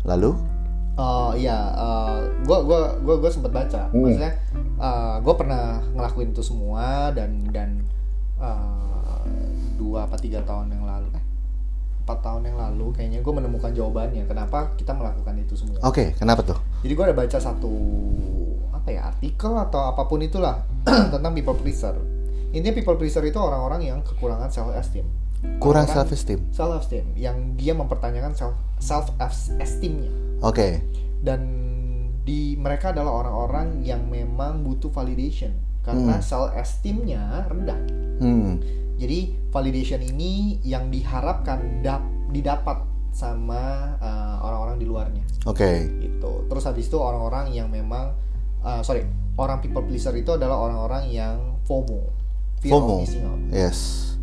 Lalu? 0.07 0.33
Oh 0.97 1.35
iya, 1.37 1.75
gue 2.41 2.59
gua 2.65 2.97
gua 3.03 3.15
gua 3.21 3.29
sempat 3.29 3.53
baca. 3.53 3.93
Hmm. 3.93 4.09
Maksudnya, 4.09 4.31
gue 5.21 5.33
pernah 5.37 5.83
ngelakuin 5.93 6.33
itu 6.33 6.41
semua 6.41 7.13
dan 7.13 7.45
dan 7.53 7.85
eh, 8.41 8.97
dua 9.77 10.09
apa 10.09 10.17
tiga 10.17 10.41
tahun 10.41 10.73
yang 10.73 10.86
lalu, 12.07 12.15
eh, 12.15 12.15
empat 12.15 12.17
tahun 12.23 12.41
yang 12.47 12.57
lalu, 12.57 12.85
kayaknya 12.95 13.19
gue 13.19 13.33
menemukan 13.35 13.71
jawabannya. 13.75 14.23
Kenapa 14.23 14.71
kita 14.79 14.95
melakukan 14.95 15.35
itu 15.35 15.59
semua? 15.59 15.77
Oke, 15.83 16.15
kenapa 16.15 16.41
tuh? 16.43 16.55
Jadi 16.83 16.93
gue 16.95 17.03
ada 17.03 17.15
baca 17.15 17.37
satu 17.37 17.71
apa 18.71 18.87
ya 18.87 19.01
artikel 19.11 19.51
atau 19.51 19.91
apa 19.91 20.07
pun 20.07 20.23
itulah 20.23 20.63
tentang 21.13 21.33
people 21.35 21.55
pleaser. 21.59 21.95
Intinya 22.55 22.71
people 22.71 22.95
pleaser 22.95 23.23
itu 23.27 23.35
orang-orang 23.35 23.83
yang 23.83 23.99
kekurangan 24.01 24.47
self 24.47 24.71
esteem. 24.71 25.03
Kurang 25.59 25.85
self 25.85 26.09
esteem. 26.15 26.47
Self 26.55 26.81
esteem 26.81 27.11
yang 27.13 27.53
dia 27.59 27.75
mempertanyakan 27.75 28.33
self 28.33 28.55
self 28.79 29.11
esteemnya 29.59 30.09
Oke. 30.41 30.81
dan 31.21 31.43
di 32.23 32.55
mereka 32.55 32.91
adalah 32.91 33.23
orang-orang 33.25 33.83
yang 33.83 34.07
memang 34.07 34.63
butuh 34.63 34.89
validation 34.89 35.53
karena 35.83 36.17
Hmm. 36.17 36.23
self 36.25 36.49
esteemnya 36.55 37.45
rendah. 37.51 37.79
Hmm. 38.23 38.59
Jadi 38.97 39.49
validation 39.53 40.01
ini 40.01 40.57
yang 40.65 40.89
diharapkan 40.89 41.85
dap 41.85 42.01
didapat 42.33 42.83
sama 43.13 43.95
uh, 43.97 44.35
orang-orang 44.45 44.77
di 44.77 44.85
luarnya 44.85 45.23
Oke. 45.45 45.89
gitu. 46.01 46.45
Terus 46.49 46.63
habis 46.65 46.85
itu 46.85 46.97
orang-orang 47.01 47.49
yang 47.49 47.69
memang 47.71 48.13
uh, 48.61 48.81
sorry 48.85 49.05
orang 49.37 49.61
people 49.61 49.81
pleaser 49.85 50.13
itu 50.13 50.33
adalah 50.33 50.57
orang-orang 50.59 51.09
yang 51.09 51.37
FOMO, 51.65 52.09
fear 52.61 52.73
FOMO. 52.73 52.93
of 52.97 53.01
missing 53.05 53.25
out. 53.25 53.39
Yes. 53.49 53.77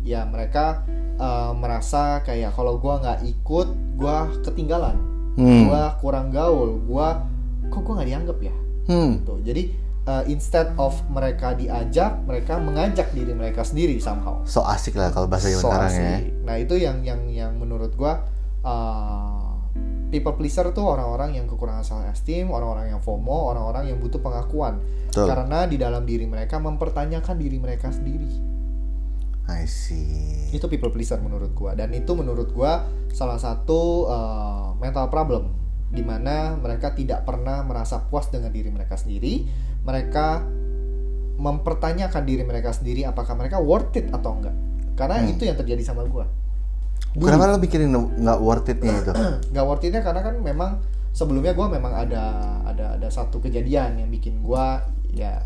Ya 0.05 0.21
mereka 0.23 0.85
uh, 1.17 1.51
merasa 1.55 2.21
kayak 2.21 2.53
kalau 2.53 2.77
gua 2.77 3.01
nggak 3.01 3.19
ikut, 3.25 3.67
gua 3.97 4.29
ketinggalan, 4.43 4.95
Hmm. 5.35 5.67
gua 5.67 5.97
kurang 5.99 6.31
gaul, 6.31 6.79
gua 6.87 7.25
kok 7.67 7.81
gua 7.83 7.99
nggak 7.99 8.09
dianggap 8.11 8.37
ya. 8.39 8.55
Hmm. 8.85 9.19
Gitu. 9.23 9.33
Jadi 9.43 9.63
uh, 10.05 10.23
instead 10.29 10.71
of 10.77 10.95
mereka 11.09 11.53
diajak, 11.57 12.21
mereka 12.23 12.61
mengajak 12.61 13.11
diri 13.11 13.33
mereka 13.33 13.65
sendiri 13.65 13.97
somehow. 13.97 14.41
So 14.45 14.63
asik 14.63 14.95
lah 14.97 15.11
kalau 15.11 15.27
bahasa 15.27 15.51
So 15.51 15.67
sekarang 15.67 15.93
ya. 15.93 16.17
Nah 16.45 16.55
itu 16.61 16.77
yang 16.79 17.01
yang 17.01 17.27
yang 17.29 17.57
menurut 17.57 17.93
gua 17.97 18.25
uh, 18.61 19.57
people 20.13 20.37
pleaser 20.37 20.69
tuh 20.71 20.85
orang-orang 20.85 21.35
yang 21.35 21.45
kekurangan 21.49 21.83
self 21.83 22.05
esteem, 22.07 22.53
orang-orang 22.53 22.93
yang 22.93 23.01
FOMO, 23.01 23.51
orang-orang 23.51 23.91
yang 23.91 23.97
butuh 23.99 24.21
pengakuan. 24.21 24.79
Betul. 25.09 25.27
Karena 25.27 25.65
di 25.65 25.77
dalam 25.81 26.05
diri 26.05 26.25
mereka 26.29 26.61
mempertanyakan 26.61 27.35
diri 27.35 27.57
mereka 27.59 27.89
sendiri. 27.89 28.55
I 29.45 29.69
see. 29.69 30.49
Itu 30.49 30.65
people 30.65 30.89
pleaser 30.89 31.21
menurut 31.21 31.53
gua 31.53 31.77
dan 31.77 31.93
itu 31.93 32.17
menurut 32.17 32.49
gua 32.53 32.85
salah 33.13 33.37
satu 33.37 34.09
uh, 34.09 34.73
mental 34.81 35.07
problem 35.07 35.64
di 35.89 36.01
mana 36.01 36.55
mereka 36.55 36.91
tidak 36.91 37.23
pernah 37.23 37.61
merasa 37.61 38.01
puas 38.01 38.27
dengan 38.29 38.49
diri 38.49 38.69
mereka 38.69 38.95
sendiri. 38.95 39.45
Mereka 39.85 40.27
mempertanyakan 41.35 42.23
diri 42.23 42.43
mereka 42.47 42.71
sendiri 42.71 43.03
apakah 43.03 43.35
mereka 43.35 43.59
worth 43.59 43.95
it 43.95 44.07
atau 44.09 44.39
enggak. 44.39 44.55
Karena 44.95 45.19
Hmm. 45.21 45.31
itu 45.31 45.43
yang 45.43 45.57
terjadi 45.59 45.83
sama 45.83 46.07
gua. 46.07 46.25
Kenapa 47.15 47.51
lo 47.51 47.59
mikirin 47.59 47.91
nggak 47.91 48.39
worth 48.39 48.67
it-nya 48.67 48.93
itu? 48.95 49.11
nggak 49.51 49.65
worth 49.65 49.83
it-nya 49.83 49.99
karena 49.99 50.21
kan 50.23 50.35
memang 50.39 50.71
sebelumnya 51.15 51.55
gue 51.55 51.67
memang 51.71 51.93
ada 51.95 52.23
ada 52.67 52.99
ada 52.99 53.07
satu 53.07 53.39
kejadian 53.39 53.99
yang 53.99 54.09
bikin 54.11 54.43
gue 54.43 54.65
ya 55.15 55.39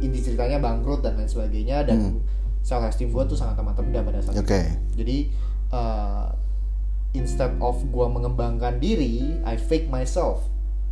inti 0.00 0.20
ceritanya 0.20 0.60
bangkrut 0.60 1.00
dan 1.00 1.16
lain 1.16 1.28
sebagainya 1.28 1.84
dan 1.84 1.96
Hmm. 1.96 2.20
self 2.60 2.84
esteem 2.84 3.08
gue 3.08 3.24
tuh 3.24 3.36
sangat 3.36 3.56
amat 3.56 3.80
rendah 3.80 4.04
pada 4.04 4.20
saat 4.20 4.36
Oke. 4.36 4.52
itu 4.52 5.00
jadi 5.00 5.16
uh, 5.72 6.28
instead 7.16 7.52
of 7.58 7.80
gue 7.82 8.06
mengembangkan 8.06 8.76
diri 8.76 9.40
I 9.42 9.56
fake 9.56 9.88
myself 9.88 10.44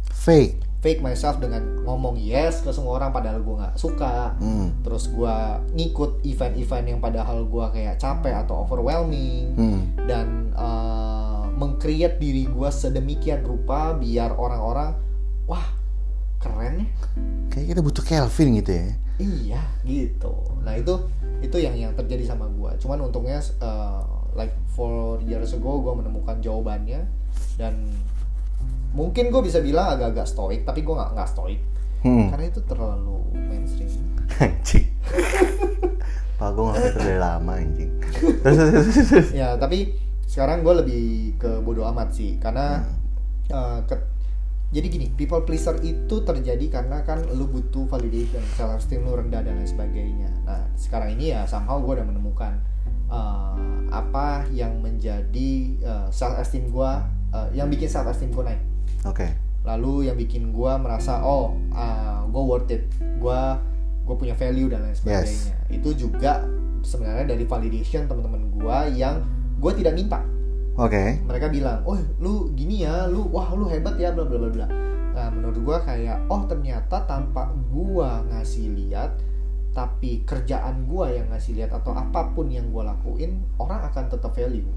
Fake. 0.06 0.56
fake 0.78 1.00
myself 1.00 1.36
dengan 1.36 1.60
ngomong 1.82 2.16
yes 2.16 2.60
ke 2.60 2.68
semua 2.68 2.98
orang 2.98 3.08
padahal 3.10 3.40
gue 3.40 3.56
nggak 3.56 3.74
suka 3.74 4.36
Hmm. 4.36 4.72
terus 4.80 5.06
gue 5.06 5.36
ngikut 5.72 6.20
event-event 6.22 6.86
yang 6.86 7.00
padahal 7.00 7.42
gue 7.42 7.66
kayak 7.70 7.96
capek 7.96 8.34
atau 8.38 8.62
overwhelming 8.62 9.52
Hmm. 9.52 9.80
dan 10.04 10.26
uh, 10.52 11.48
mengcreate 11.50 12.16
diri 12.16 12.44
gue 12.44 12.68
sedemikian 12.68 13.40
rupa 13.40 13.92
biar 13.92 14.32
orang-orang 14.32 14.92
wah 15.44 15.64
keren 16.36 16.82
ya 16.82 16.88
Kayak 17.48 17.66
kita 17.70 17.80
butuh 17.80 18.02
Kelvin 18.02 18.58
gitu 18.58 18.72
ya. 18.74 18.88
iya 19.16 19.62
gitu 19.82 20.34
nah 20.60 20.74
itu 20.74 20.98
itu 21.38 21.56
yang 21.56 21.72
yang 21.72 21.92
terjadi 21.92 22.26
sama 22.26 22.44
gue 22.46 22.70
cuman 22.78 22.98
untungnya 23.02 23.38
uh, 23.58 24.02
like 24.34 24.54
four 24.74 25.18
years 25.22 25.54
ago 25.54 25.80
gue 25.80 25.94
menemukan 25.94 26.38
jawabannya. 26.38 27.06
Dan 27.54 27.88
mungkin 28.94 29.34
gue 29.34 29.42
bisa 29.42 29.58
bilang 29.58 29.98
agak-agak 29.98 30.26
stoik 30.26 30.62
tapi 30.62 30.82
gue 30.82 30.94
nggak 30.94 31.12
nggak 31.14 31.30
stoik. 31.30 31.60
Hmm. 32.04 32.28
karena 32.28 32.52
itu 32.52 32.60
terlalu 32.68 33.16
mainstream. 33.32 33.88
Anjing. 34.44 34.92
Pak 36.36 36.48
gue 36.52 36.64
nggak 36.68 36.82
dari 37.00 37.16
lama 37.16 37.52
anjing. 37.56 37.92
Ya 39.40 39.56
tapi 39.56 39.96
sekarang 40.28 40.60
gue 40.66 40.74
lebih 40.84 41.04
ke 41.40 41.64
bodo 41.64 41.86
amat 41.88 42.12
sih. 42.12 42.36
Karena 42.36 42.84
uh, 43.48 43.80
ke- 43.88 44.12
jadi 44.74 44.90
gini 44.90 45.06
people 45.14 45.46
pleaser 45.46 45.78
itu 45.86 46.26
terjadi 46.26 46.66
karena 46.66 47.06
kan 47.06 47.22
lu 47.30 47.46
butuh 47.46 47.86
validation 47.86 48.42
self 48.58 48.74
esteem 48.74 49.06
lu 49.06 49.14
rendah 49.14 49.40
dan 49.40 49.54
lain 49.56 49.70
sebagainya. 49.70 50.28
Nah 50.44 50.66
sekarang 50.74 51.14
ini 51.14 51.30
ya 51.32 51.46
somehow 51.46 51.78
gue 51.80 51.94
udah 51.94 52.04
menemukan 52.04 52.58
uh, 53.10 53.56
apa 53.92 54.46
yang 54.50 54.80
menjadi 54.80 55.50
uh, 55.84 56.08
self 56.10 56.36
esteem 56.40 56.68
gue 56.70 56.92
uh, 57.34 57.48
yang 57.52 57.70
bikin 57.70 57.88
self 57.88 58.08
esteem 58.08 58.30
gue 58.32 58.44
naik. 58.44 58.62
Oke. 59.04 59.28
lalu 59.64 60.12
yang 60.12 60.20
bikin 60.20 60.52
gue 60.52 60.72
merasa 60.76 61.24
oh 61.24 61.56
gue 62.28 62.42
worth 62.44 62.68
it. 62.68 62.84
Gue 63.16 63.40
gue 64.04 64.14
punya 64.20 64.36
value 64.36 64.68
dan 64.68 64.84
lain 64.84 64.92
sebagainya. 64.92 65.56
Itu 65.72 65.96
juga 65.96 66.44
sebenarnya 66.84 67.32
dari 67.32 67.48
validation 67.48 68.04
teman-teman 68.04 68.52
gue 68.52 68.78
yang 69.00 69.24
gue 69.56 69.72
tidak 69.80 69.96
minta. 69.96 70.20
Oke. 70.74 71.22
mereka 71.22 71.46
bilang 71.54 71.86
oh 71.86 71.94
lu 72.18 72.50
gini 72.52 72.82
ya 72.82 73.06
lu 73.06 73.30
wah 73.30 73.46
lu 73.54 73.70
hebat 73.70 73.94
ya 73.94 74.10
bla 74.12 74.26
bla 74.26 74.36
bla 74.36 74.50
bla. 74.50 74.66
Nah 75.14 75.30
menurut 75.30 75.56
gue 75.62 75.76
kayak 75.86 76.26
oh 76.26 76.42
ternyata 76.50 77.06
tanpa 77.06 77.48
gue 77.70 78.10
ngasih 78.34 78.74
lihat 78.74 79.14
tapi 79.74 80.22
kerjaan 80.22 80.86
gue 80.86 81.06
yang 81.12 81.26
ngasih 81.28 81.52
lihat 81.52 81.74
atau 81.74 81.90
apa 81.92 82.30
pun 82.30 82.46
yang 82.46 82.70
gue 82.70 82.80
lakuin 82.80 83.42
orang 83.58 83.82
akan 83.84 84.06
tetap 84.06 84.30
value 84.30 84.70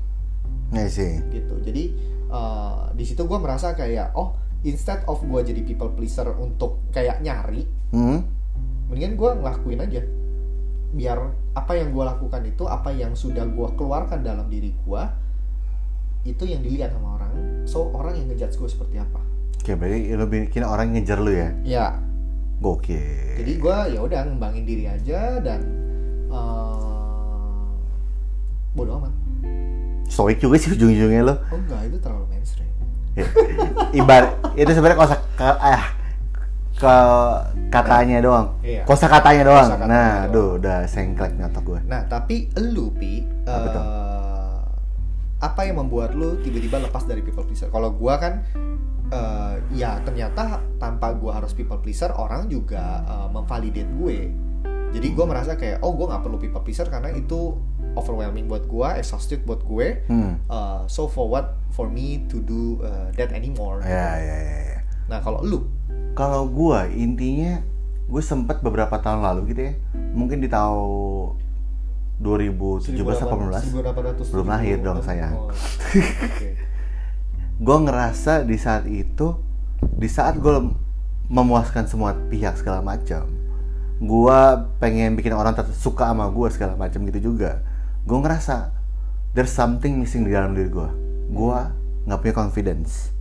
I 0.73 0.89
see. 0.89 1.21
gitu 1.29 1.61
jadi 1.61 1.83
eh, 2.27 2.79
di 2.91 3.03
situ 3.05 3.23
gue 3.23 3.37
merasa 3.37 3.71
kayak 3.71 4.11
oh 4.13 4.33
instead 4.61 5.05
of 5.05 5.21
gue 5.21 5.41
jadi 5.45 5.61
people 5.61 5.93
pleaser 5.93 6.27
untuk 6.33 6.81
kayak 6.89 7.21
nyari 7.21 7.63
Hmm. 7.87 8.19
mendingan 8.89 9.15
gue 9.15 9.29
ngelakuin 9.37 9.79
aja 9.79 10.01
biar 10.89 11.17
apa 11.53 11.71
yang 11.71 11.91
gue 11.91 12.03
lakukan 12.03 12.43
itu 12.43 12.63
apa 12.63 12.91
yang 12.91 13.13
sudah 13.13 13.45
gue 13.45 13.67
keluarkan 13.73 14.19
dalam 14.19 14.47
diri 14.47 14.75
gue 14.75 15.03
itu 16.25 16.43
yang 16.43 16.59
dilihat 16.59 16.91
sama 16.91 17.15
orang 17.15 17.31
so 17.63 17.87
orang 17.91 18.15
yang 18.15 18.27
ngejudge 18.27 18.57
gue 18.57 18.67
seperti 18.67 18.97
apa 18.97 19.21
Oke, 19.57 19.75
berarti 19.75 20.15
lo 20.15 20.25
bikin 20.25 20.63
orang 20.63 20.95
ngejar 20.95 21.19
lu 21.19 21.31
ya? 21.31 21.49
ya 21.63 21.85
Gokil. 22.57 23.37
jadi 23.43 23.51
gue 23.57 23.77
ya 23.93 23.99
udah 24.01 24.19
ngembangin 24.25 24.63
diri 24.65 24.85
aja 24.89 25.37
dan 25.41 25.61
eh 26.27 27.67
bodo 28.73 28.91
amat 29.01 29.13
Stoik 30.07 30.39
juga 30.39 30.55
sih 30.55 30.71
ujung-ujungnya 30.71 31.21
lo. 31.21 31.35
oh 31.51 31.59
enggak 31.59 31.81
itu 31.91 31.97
terlalu 31.99 32.25
mainstream 32.31 32.71
Ibarat 33.97 34.33
itu 34.53 34.71
sebenarnya 34.71 34.97
kosa 34.97 35.15
ke, 35.37 35.45
ah, 35.45 35.83
ke 36.77 36.95
katanya 37.73 38.17
doang. 38.21 38.47
Iya. 38.61 38.85
Kosa 38.85 39.09
katanya 39.09 39.49
doang. 39.49 39.67
Kosakatanya 39.69 39.89
nah, 39.89 40.05
doang. 40.05 40.29
aduh 40.29 40.49
udah 40.61 40.77
sengklek 40.85 41.33
nyotok 41.33 41.63
gue. 41.65 41.79
Nah, 41.89 42.01
tapi 42.05 42.53
elu 42.53 42.93
pi 42.93 43.25
Apa 43.45 43.69
eh, 43.73 44.57
apa 45.37 45.61
yang 45.65 45.81
membuat 45.81 46.13
lu 46.17 46.37
tiba-tiba 46.41 46.81
lepas 46.81 47.05
dari 47.05 47.21
people 47.25 47.45
pleaser? 47.45 47.69
Kalau 47.69 47.93
gua 47.93 48.17
kan 48.21 48.45
eh, 49.09 49.53
ya 49.73 49.99
ternyata 50.01 50.59
tanpa 50.75 51.13
gua 51.13 51.37
harus 51.37 51.51
people 51.51 51.77
pleaser, 51.77 52.11
orang 52.11 52.47
juga 52.47 53.03
eh, 53.03 53.27
memvalidate 53.29 53.91
gue. 53.93 54.19
jadi 54.87 55.03
gue 55.11 55.25
merasa 55.27 55.53
kayak 55.53 55.83
oh 55.83 55.91
gue 55.91 56.07
nggak 56.07 56.23
perlu 56.23 56.39
people 56.39 56.63
pleaser 56.63 56.87
karena 56.87 57.11
itu 57.11 57.59
overwhelming 57.93 58.47
buat 58.47 58.63
gue 58.65 58.87
exhausted 58.95 59.43
buat 59.43 59.59
gue 59.61 60.07
Hmm. 60.07 60.39
Uh, 60.47 60.87
so 60.87 61.11
for 61.11 61.27
what 61.27 61.59
for 61.75 61.91
me 61.91 62.23
to 62.31 62.39
do 62.39 62.79
uh, 62.79 63.11
that 63.13 63.35
anymore 63.35 63.83
Ya, 63.83 64.15
ya, 64.15 64.37
ya, 64.39 64.59
ya. 64.63 64.79
nah 65.05 65.19
kalau 65.19 65.43
lu 65.43 65.67
Kalau 66.15 66.47
gua 66.47 66.87
intinya 66.87 67.59
gue 68.07 68.23
sempet 68.23 68.63
beberapa 68.63 68.95
tahun 68.97 69.21
lalu 69.21 69.51
gitu 69.51 69.61
ya. 69.69 69.73
Mungkin 70.15 70.39
di 70.39 70.47
tahun 70.47 71.35
2017 72.17 72.97
atau 72.97 73.29
18. 73.29 74.23
1800 74.23 74.33
Belum 74.33 74.47
lahir 74.47 74.79
dong, 74.81 75.03
sayang. 75.03 75.35
Oh. 75.37 75.51
Gue 77.57 77.77
ngerasa 77.79 78.45
di 78.45 78.55
saat 78.55 78.85
itu, 78.85 79.33
di 79.81 80.05
saat 80.05 80.37
gue 80.37 80.53
memuaskan 81.27 81.89
semua 81.89 82.13
pihak 82.29 82.55
segala 82.55 82.79
macam, 82.79 83.25
gue 83.97 84.39
pengen 84.77 85.17
bikin 85.17 85.33
orang 85.33 85.57
suka 85.73 86.13
sama 86.13 86.29
gue 86.29 86.47
segala 86.49 86.77
macam 86.77 87.01
gitu 87.03 87.33
juga. 87.33 87.65
Gue 88.05 88.17
ngerasa 88.17 88.71
there's 89.33 89.51
something 89.51 89.97
missing 89.97 90.23
di 90.23 90.31
dalam 90.31 90.53
diri 90.53 90.69
gue. 90.69 90.89
Gue 91.27 91.57
nggak 92.05 92.19
punya 92.21 92.35
confidence. 92.35 93.13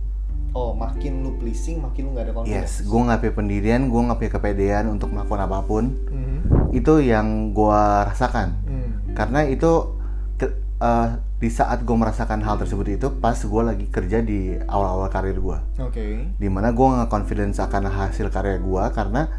oh 0.55 0.73
makin 0.73 1.21
lu 1.21 1.37
pleasing 1.37 1.77
makin 1.77 2.09
lu 2.09 2.17
nggak 2.17 2.25
ada 2.25 2.33
confidence 2.33 2.81
Yes, 2.81 2.87
gue 2.87 2.97
nggak 2.97 3.19
punya 3.19 3.33
pendirian, 3.35 3.81
gue 3.91 4.01
nggak 4.01 4.17
punya 4.17 4.31
kepedean 4.31 4.85
untuk 4.89 5.13
melakukan 5.13 5.43
apa 5.43 5.59
pun. 5.61 5.93
Mhm. 6.07 6.37
Itu 6.73 6.97
yang 6.97 7.53
gue 7.53 7.81
rasakan. 8.07 8.57
Hmm. 8.65 8.89
Karena 9.13 9.45
itu 9.45 9.97
ke- 10.33 10.57
eh, 10.79 11.07
di 11.37 11.53
saat 11.53 11.85
gue 11.85 11.93
merasakan 11.93 12.41
hal 12.41 12.57
tersebut 12.57 12.97
itu 12.97 13.07
pas 13.21 13.37
gue 13.37 13.61
lagi 13.61 13.85
kerja 13.93 14.25
di 14.25 14.57
awal-awal 14.65 15.05
karir 15.13 15.37
gue. 15.37 15.57
oke 15.77 16.05
Di 16.33 16.49
mana 16.49 16.73
gue 16.73 16.81
nggak 16.85 17.13
confidence 17.13 17.61
akan 17.61 17.93
hasil 17.93 18.33
karya 18.33 18.57
gue 18.57 18.83
karena 18.93 19.29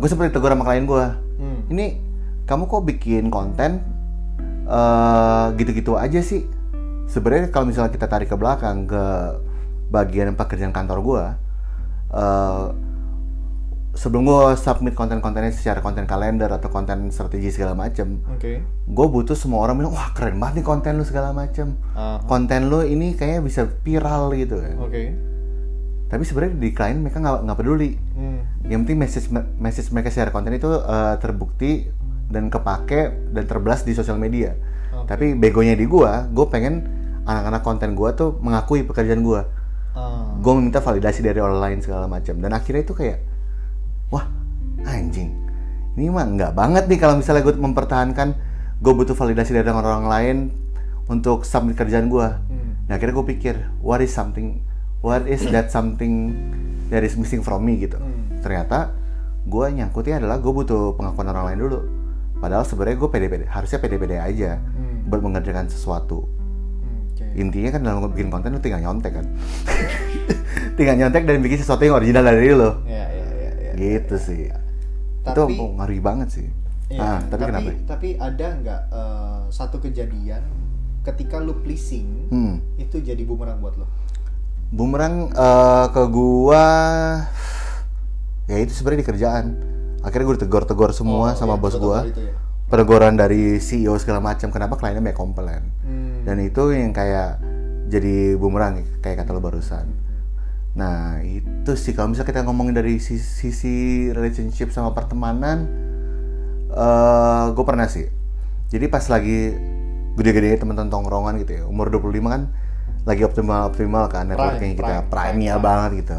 gue 0.00 0.08
sempat 0.08 0.32
ditegur 0.32 0.52
sama 0.52 0.64
klien 0.64 0.88
gue. 0.88 1.06
Hmm. 1.40 1.60
Ini 1.68 1.86
kamu 2.48 2.64
kok 2.64 2.84
bikin 2.88 3.28
konten 3.28 3.84
eh, 4.64 5.46
gitu-gitu 5.60 6.00
aja 6.00 6.20
sih? 6.24 6.48
Sebenarnya 7.08 7.52
kalau 7.52 7.68
misalnya 7.68 7.92
kita 7.92 8.08
tarik 8.08 8.32
ke 8.32 8.36
belakang 8.36 8.88
ke 8.88 9.04
bagian 9.88 10.36
pekerjaan 10.36 10.72
kantor 10.72 10.98
gue, 11.04 11.24
eh, 12.16 12.64
sebelum 13.98 14.30
gue 14.30 14.54
submit 14.54 14.94
konten-kontennya 14.94 15.50
secara 15.50 15.82
konten 15.82 16.06
kalender 16.06 16.46
atau 16.46 16.70
konten 16.70 17.10
strategi 17.10 17.50
segala 17.50 17.74
macem, 17.74 18.22
oke 18.30 18.52
gue 18.86 19.06
butuh 19.10 19.34
semua 19.34 19.66
orang 19.66 19.82
bilang 19.82 19.98
wah 19.98 20.14
keren 20.14 20.38
banget 20.38 20.62
nih 20.62 20.66
konten 20.70 20.94
lu 20.94 21.04
segala 21.04 21.34
macem, 21.34 21.74
Ah, 21.98 22.22
konten 22.30 22.70
lu 22.70 22.86
ini 22.86 23.18
kayaknya 23.18 23.42
bisa 23.42 23.66
viral 23.82 24.30
gitu 24.38 24.62
kan. 24.62 24.78
oke 24.78 25.02
Tapi 26.08 26.22
sebenarnya 26.24 26.54
di 26.56 26.70
klien 26.72 26.96
mereka 27.04 27.20
nggak 27.20 27.58
peduli. 27.58 27.92
Hmm. 28.16 28.40
Yang 28.64 28.80
penting 28.86 28.98
message 29.02 29.26
message 29.60 29.92
mereka 29.92 30.08
secara 30.08 30.32
konten 30.32 30.56
itu 30.56 30.70
eh, 30.72 31.14
terbukti 31.20 31.84
dan 32.32 32.48
kepake 32.48 33.28
dan 33.36 33.44
terbelas 33.44 33.84
di 33.84 33.92
sosial 33.92 34.16
media. 34.16 34.56
Oke. 34.94 35.04
Tapi 35.04 35.36
begonya 35.36 35.76
di 35.76 35.84
gua, 35.84 36.24
gue 36.32 36.46
pengen 36.48 36.80
anak-anak 37.28 37.60
konten 37.60 37.92
gua 37.92 38.16
tuh 38.16 38.40
mengakui 38.40 38.88
pekerjaan 38.88 39.20
gua. 39.20 39.52
Ah. 39.92 40.32
Gue 40.40 40.52
meminta 40.56 40.80
validasi 40.80 41.20
dari 41.20 41.44
orang 41.44 41.60
lain 41.60 41.78
segala 41.84 42.08
macam. 42.08 42.40
Dan 42.40 42.56
akhirnya 42.56 42.88
itu 42.88 42.96
kayak, 42.96 43.18
wah 44.08 44.26
anjing, 44.84 45.34
ini 45.98 46.08
mah 46.08 46.24
nggak 46.24 46.52
banget 46.54 46.84
nih 46.86 46.98
kalau 46.98 47.18
misalnya 47.18 47.42
gue 47.44 47.54
mempertahankan 47.58 48.28
gue 48.78 48.92
butuh 48.94 49.18
validasi 49.18 49.50
dari 49.50 49.66
orang-orang 49.66 50.06
lain 50.06 50.36
untuk 51.08 51.42
submit 51.42 51.74
kerjaan 51.74 52.06
gua. 52.06 52.38
Hmm. 52.46 52.86
Nah 52.86 52.94
akhirnya 52.94 53.16
gue 53.16 53.26
pikir, 53.34 53.54
what 53.82 53.98
is 54.04 54.12
something, 54.12 54.62
what 55.00 55.24
is 55.26 55.42
that 55.50 55.72
something 55.72 56.36
that 56.92 57.02
is 57.02 57.16
missing 57.18 57.42
from 57.42 57.64
me 57.64 57.80
gitu. 57.80 57.98
Hmm. 57.98 58.38
Ternyata 58.44 58.92
gue 59.48 59.66
nyangkutnya 59.72 60.20
adalah 60.20 60.38
gue 60.38 60.52
butuh 60.52 60.94
pengakuan 60.94 61.32
orang 61.32 61.44
lain 61.52 61.58
dulu. 61.64 61.80
Padahal 62.38 62.62
sebenarnya 62.62 62.96
gue 63.02 63.10
pede-pede, 63.10 63.44
harusnya 63.50 63.82
pede-pede 63.82 64.16
aja 64.22 64.62
Hmm. 64.62 65.10
buat 65.10 65.24
mengerjakan 65.24 65.66
sesuatu. 65.66 66.28
Hmm, 66.28 67.10
oke. 67.10 67.24
Intinya 67.34 67.70
kan 67.74 67.80
dalam 67.82 67.98
bikin 68.14 68.30
konten 68.30 68.54
lu 68.54 68.62
tinggal 68.62 68.78
nyontek 68.84 69.18
kan. 69.18 69.26
tinggal 70.78 70.94
nyontek 70.94 71.26
dan 71.26 71.42
bikin 71.42 71.58
sesuatu 71.58 71.82
yang 71.82 71.98
original 71.98 72.22
dari 72.22 72.54
lo. 72.54 72.86
Ya, 72.86 73.10
ya. 73.10 73.17
Gitu 73.78 74.14
sih. 74.18 74.50
Tapi- 75.22 75.54
itu 75.54 75.64
ngeri 75.78 75.98
banget 76.02 76.28
sih. 76.34 76.48
Iya, 76.88 77.04
ah, 77.04 77.18
tapi, 77.28 77.42
kenapa? 77.44 77.70
Tapi 77.84 78.08
ada 78.16 78.46
nggak 78.58 78.80
eh, 78.90 79.42
satu 79.52 79.76
kejadian 79.78 80.40
ketika 81.04 81.36
lu 81.36 81.60
pleasing 81.60 82.28
Hmm. 82.32 82.64
itu 82.80 83.00
jadi 83.00 83.22
bumerang 83.28 83.60
buat 83.60 83.76
lo? 83.76 83.86
Bumerang 84.72 85.28
eh, 85.30 85.86
ke 85.92 86.02
gua 86.08 86.66
ya 88.48 88.56
itu 88.56 88.72
sebenarnya 88.72 89.04
di 89.04 89.08
kerjaan. 89.08 89.46
Akhirnya 90.00 90.30
gue 90.30 90.36
ditegor-tegor 90.40 90.94
semua 90.96 91.34
Oh, 91.34 91.36
sama 91.36 91.58
iya, 91.58 91.60
bos 91.60 91.74
itu 91.74 92.22
ya. 92.24 92.32
Dari 93.18 93.58
CEO 93.60 93.98
segala 94.00 94.22
macam. 94.22 94.48
Kenapa 94.48 94.78
kliennya 94.78 95.04
banyak 95.04 95.18
komplain? 95.18 95.62
Hmm. 95.84 96.22
Dan 96.24 96.40
itu 96.40 96.72
yang 96.72 96.94
kayak 96.94 97.42
jadi 97.92 98.38
bumerang 98.38 98.80
kayak 99.04 99.24
kata 99.24 99.36
lo 99.36 99.40
barusan. 99.44 100.07
Nah 100.76 101.22
itu 101.24 101.72
sih 101.78 101.96
kalau 101.96 102.12
misalnya 102.12 102.28
kita 102.28 102.40
ngomongin 102.44 102.74
dari 102.76 103.00
sisi, 103.00 103.22
sisi 103.52 103.76
relationship 104.12 104.74
sama 104.74 104.92
pertemanan, 104.92 105.68
eh 106.72 107.44
gue 107.54 107.64
pernah 107.64 107.88
sih. 107.88 108.08
Jadi 108.68 108.84
pas 108.92 109.04
lagi 109.08 109.56
gede-gede 110.18 110.60
teman-teman 110.60 110.90
tongkrongan 110.90 111.40
gitu 111.40 111.62
ya, 111.62 111.64
umur 111.64 111.88
25 111.88 112.28
kan 112.28 112.42
lagi 113.08 113.24
optimal-optimal 113.24 114.10
kan 114.12 114.28
networking 114.28 114.76
Prime, 114.76 115.00
kita, 115.00 115.08
prime, 115.08 115.40
prime. 115.48 115.62
banget 115.62 115.90
gitu. 116.04 116.18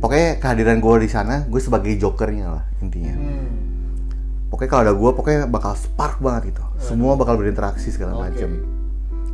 Pokoknya 0.00 0.40
kehadiran 0.42 0.78
gue 0.82 0.94
di 1.06 1.10
sana, 1.10 1.46
gue 1.46 1.60
sebagai 1.62 1.94
jokernya 1.94 2.46
lah 2.50 2.64
intinya. 2.82 3.14
Hmm. 3.14 3.50
Pokoknya 4.50 4.70
kalau 4.72 4.82
ada 4.82 4.94
gue, 4.96 5.10
pokoknya 5.14 5.40
bakal 5.46 5.78
spark 5.78 6.18
banget 6.18 6.52
gitu. 6.52 6.62
Semua 6.82 7.14
bakal 7.14 7.38
berinteraksi 7.38 7.94
segala 7.94 8.18
Oke. 8.18 8.34
macam. 8.34 8.50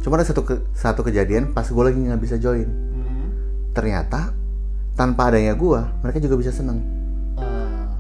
Cuma 0.04 0.20
ada 0.20 0.26
satu 0.28 0.44
ke- 0.44 0.62
satu 0.76 1.00
kejadian 1.02 1.56
pas 1.56 1.64
gue 1.64 1.84
lagi 1.84 1.98
nggak 1.98 2.20
bisa 2.20 2.36
join. 2.36 2.68
Ternyata 3.72 4.32
tanpa 4.98 5.30
adanya 5.30 5.54
gue, 5.54 5.80
mereka 6.02 6.18
juga 6.18 6.34
bisa 6.34 6.50
seneng. 6.50 6.82
Ah. 7.38 7.94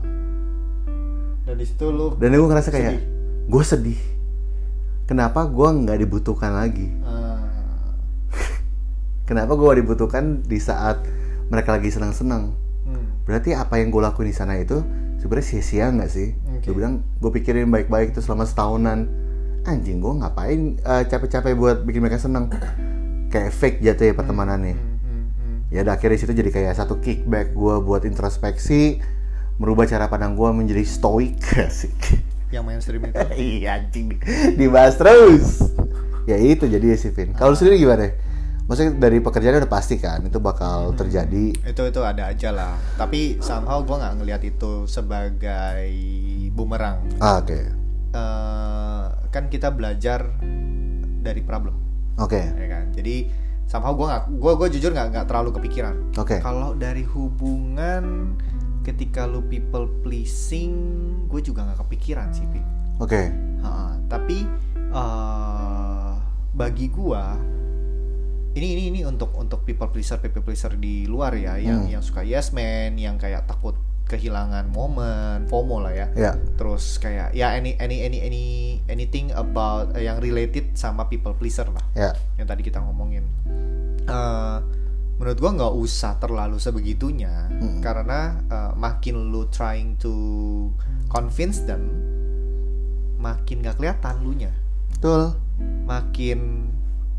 Dan 1.46 1.54
di 1.54 1.66
situ 1.66 1.86
lu 1.88 2.18
Dan 2.18 2.34
gue 2.34 2.48
ngerasa 2.48 2.74
kayak 2.74 2.98
gue 3.46 3.62
sedih. 3.64 4.00
Kenapa 5.08 5.48
gue 5.48 5.68
nggak 5.68 5.98
dibutuhkan 6.04 6.52
lagi? 6.52 6.90
ah, 7.00 7.40
Kenapa 9.28 9.56
gue 9.56 9.80
dibutuhkan 9.80 10.44
di 10.44 10.60
saat 10.60 11.00
mereka 11.48 11.78
lagi 11.78 11.88
senang-senang? 11.88 12.52
hmm. 12.84 13.24
Berarti 13.24 13.56
apa 13.56 13.80
yang 13.80 13.88
gue 13.88 14.02
lakuin 14.04 14.28
di 14.28 14.36
sana 14.36 14.60
itu 14.60 14.84
sebenarnya 15.16 15.46
sia-sia 15.48 15.88
nggak 15.88 16.10
sih? 16.12 16.36
Oke. 16.58 16.68
Gue 16.68 16.74
bilang 16.82 17.00
gue 17.22 17.30
pikirin 17.40 17.72
baik-baik 17.72 18.12
itu 18.12 18.20
selama 18.20 18.44
setahunan. 18.44 19.08
Anjing 19.64 20.00
gue 20.00 20.12
ngapain 20.18 20.60
eh, 20.80 21.04
capek-capek 21.08 21.52
buat 21.56 21.84
bikin 21.88 22.04
mereka 22.04 22.20
seneng? 22.20 22.52
Kayak 23.32 23.52
fake 23.56 23.78
jatuh 23.84 24.12
ya 24.12 24.14
pertemanannya. 24.16 24.76
Hmm. 24.76 24.87
Ya 25.68 25.84
udah 25.84 25.94
akhirnya 25.94 26.16
situ 26.16 26.32
jadi 26.32 26.48
kayak 26.48 26.74
satu 26.74 26.96
kickback 26.98 27.52
gue 27.52 27.74
buat 27.80 28.02
introspeksi, 28.02 29.04
merubah 29.56 29.84
cara 29.84 30.08
pandang 30.08 30.32
gue 30.32 30.48
menjadi 30.48 30.80
stoik 30.82 31.36
asik. 31.68 32.24
Yang 32.48 32.64
mainstream 32.64 33.02
itu. 33.04 33.24
iya 33.60 33.76
anjing 33.76 34.16
di- 34.16 34.20
dibahas 34.56 34.96
terus. 34.96 35.60
Ya 36.24 36.36
itu 36.36 36.64
jadi 36.64 36.96
sih 36.96 37.12
Vin. 37.12 37.36
Kalau 37.36 37.52
lu 37.52 37.56
sendiri 37.56 37.76
gimana? 37.76 38.08
Maksudnya 38.64 39.00
dari 39.00 39.20
pekerjaan 39.20 39.60
udah 39.60 39.72
pasti 39.72 39.96
kan 39.96 40.20
itu 40.20 40.36
bakal 40.40 40.92
terjadi. 40.92 41.56
itu 41.56 41.82
itu 41.84 42.00
ada 42.04 42.28
aja 42.28 42.52
lah. 42.52 42.76
Tapi 42.96 43.40
somehow 43.40 43.80
gue 43.80 43.96
nggak 43.96 44.14
ngelihat 44.20 44.42
itu 44.44 44.84
sebagai 44.84 45.88
bumerang. 46.52 47.00
Ah, 47.16 47.40
Oke. 47.40 47.64
Eh, 48.08 49.04
kan 49.28 49.48
kita 49.48 49.68
belajar 49.68 50.32
dari 51.18 51.40
problem, 51.40 51.76
Oke. 52.16 52.40
ya 52.40 52.66
kan. 52.68 52.88
Jadi 52.92 53.28
somehow 53.68 53.92
gue 53.92 54.06
nggak, 54.06 54.22
gue 54.32 54.52
gue 54.56 54.68
jujur 54.74 54.90
nggak 54.90 55.08
nggak 55.12 55.26
terlalu 55.28 55.50
kepikiran. 55.54 55.94
Oke. 56.16 56.40
Kalau 56.40 56.72
dari 56.72 57.04
hubungan 57.04 58.34
ketika 58.80 59.28
lu 59.28 59.44
people 59.44 59.84
pleasing, 60.00 60.72
gue 61.28 61.40
juga 61.40 61.62
nggak 61.62 61.84
kepikiran 61.84 62.32
sih, 62.32 62.48
Pi. 62.48 62.60
Oke. 62.98 63.28
Ha, 63.60 63.70
tapi 64.08 64.42
eh, 64.88 66.10
bagi 66.50 66.88
gua 66.88 67.36
ini 68.50 68.66
ini 68.72 68.82
ini 68.88 69.00
untuk 69.04 69.30
untuk 69.34 69.62
people 69.62 69.86
pleaser 69.86 70.18
people 70.18 70.42
pleaser 70.42 70.74
di 70.74 71.06
luar 71.06 71.30
ya 71.32 71.54
yang 71.54 71.84
Hmm. 71.84 71.92
yang 71.92 72.02
suka 72.02 72.22
yes 72.22 72.50
man 72.50 72.98
yang 72.98 73.14
kayak 73.14 73.46
takut 73.46 73.76
kehilangan 74.08 74.72
momen 74.72 75.44
FOMO 75.46 75.78
lah 75.78 75.92
ya 75.92 76.06
Ya. 76.16 76.32
terus 76.56 76.96
kayak 76.96 77.30
ya 77.30 77.52
any 77.52 77.76
any 77.76 78.00
any 78.00 78.18
any 78.18 78.44
anything 78.88 79.28
about 79.30 79.92
eh, 79.92 80.08
yang 80.08 80.16
related 80.16 80.72
sama 80.74 81.06
people 81.06 81.30
pleaser 81.32 81.68
lah 81.68 81.84
Ya. 81.92 82.10
yang 82.34 82.48
tadi 82.48 82.64
kita 82.64 82.80
ngomongin 82.80 83.22
Eh, 84.08 84.58
menurut 85.14 85.36
gua 85.36 85.50
nggak 85.52 85.74
usah 85.76 86.16
terlalu 86.16 86.56
sebegitunya 86.56 87.50
Mm-mm. 87.50 87.78
karena 87.78 88.20
eh, 88.40 88.72
makin 88.74 89.28
lu 89.28 89.46
trying 89.48 89.94
to 89.94 90.14
convince 91.06 91.60
them 91.60 91.82
makin 93.16 93.60
gak 93.60 93.76
kelihatan 93.76 94.14
lu 94.20 94.32
nya 94.32 94.54
Betul. 94.90 95.34
makin 95.84 96.70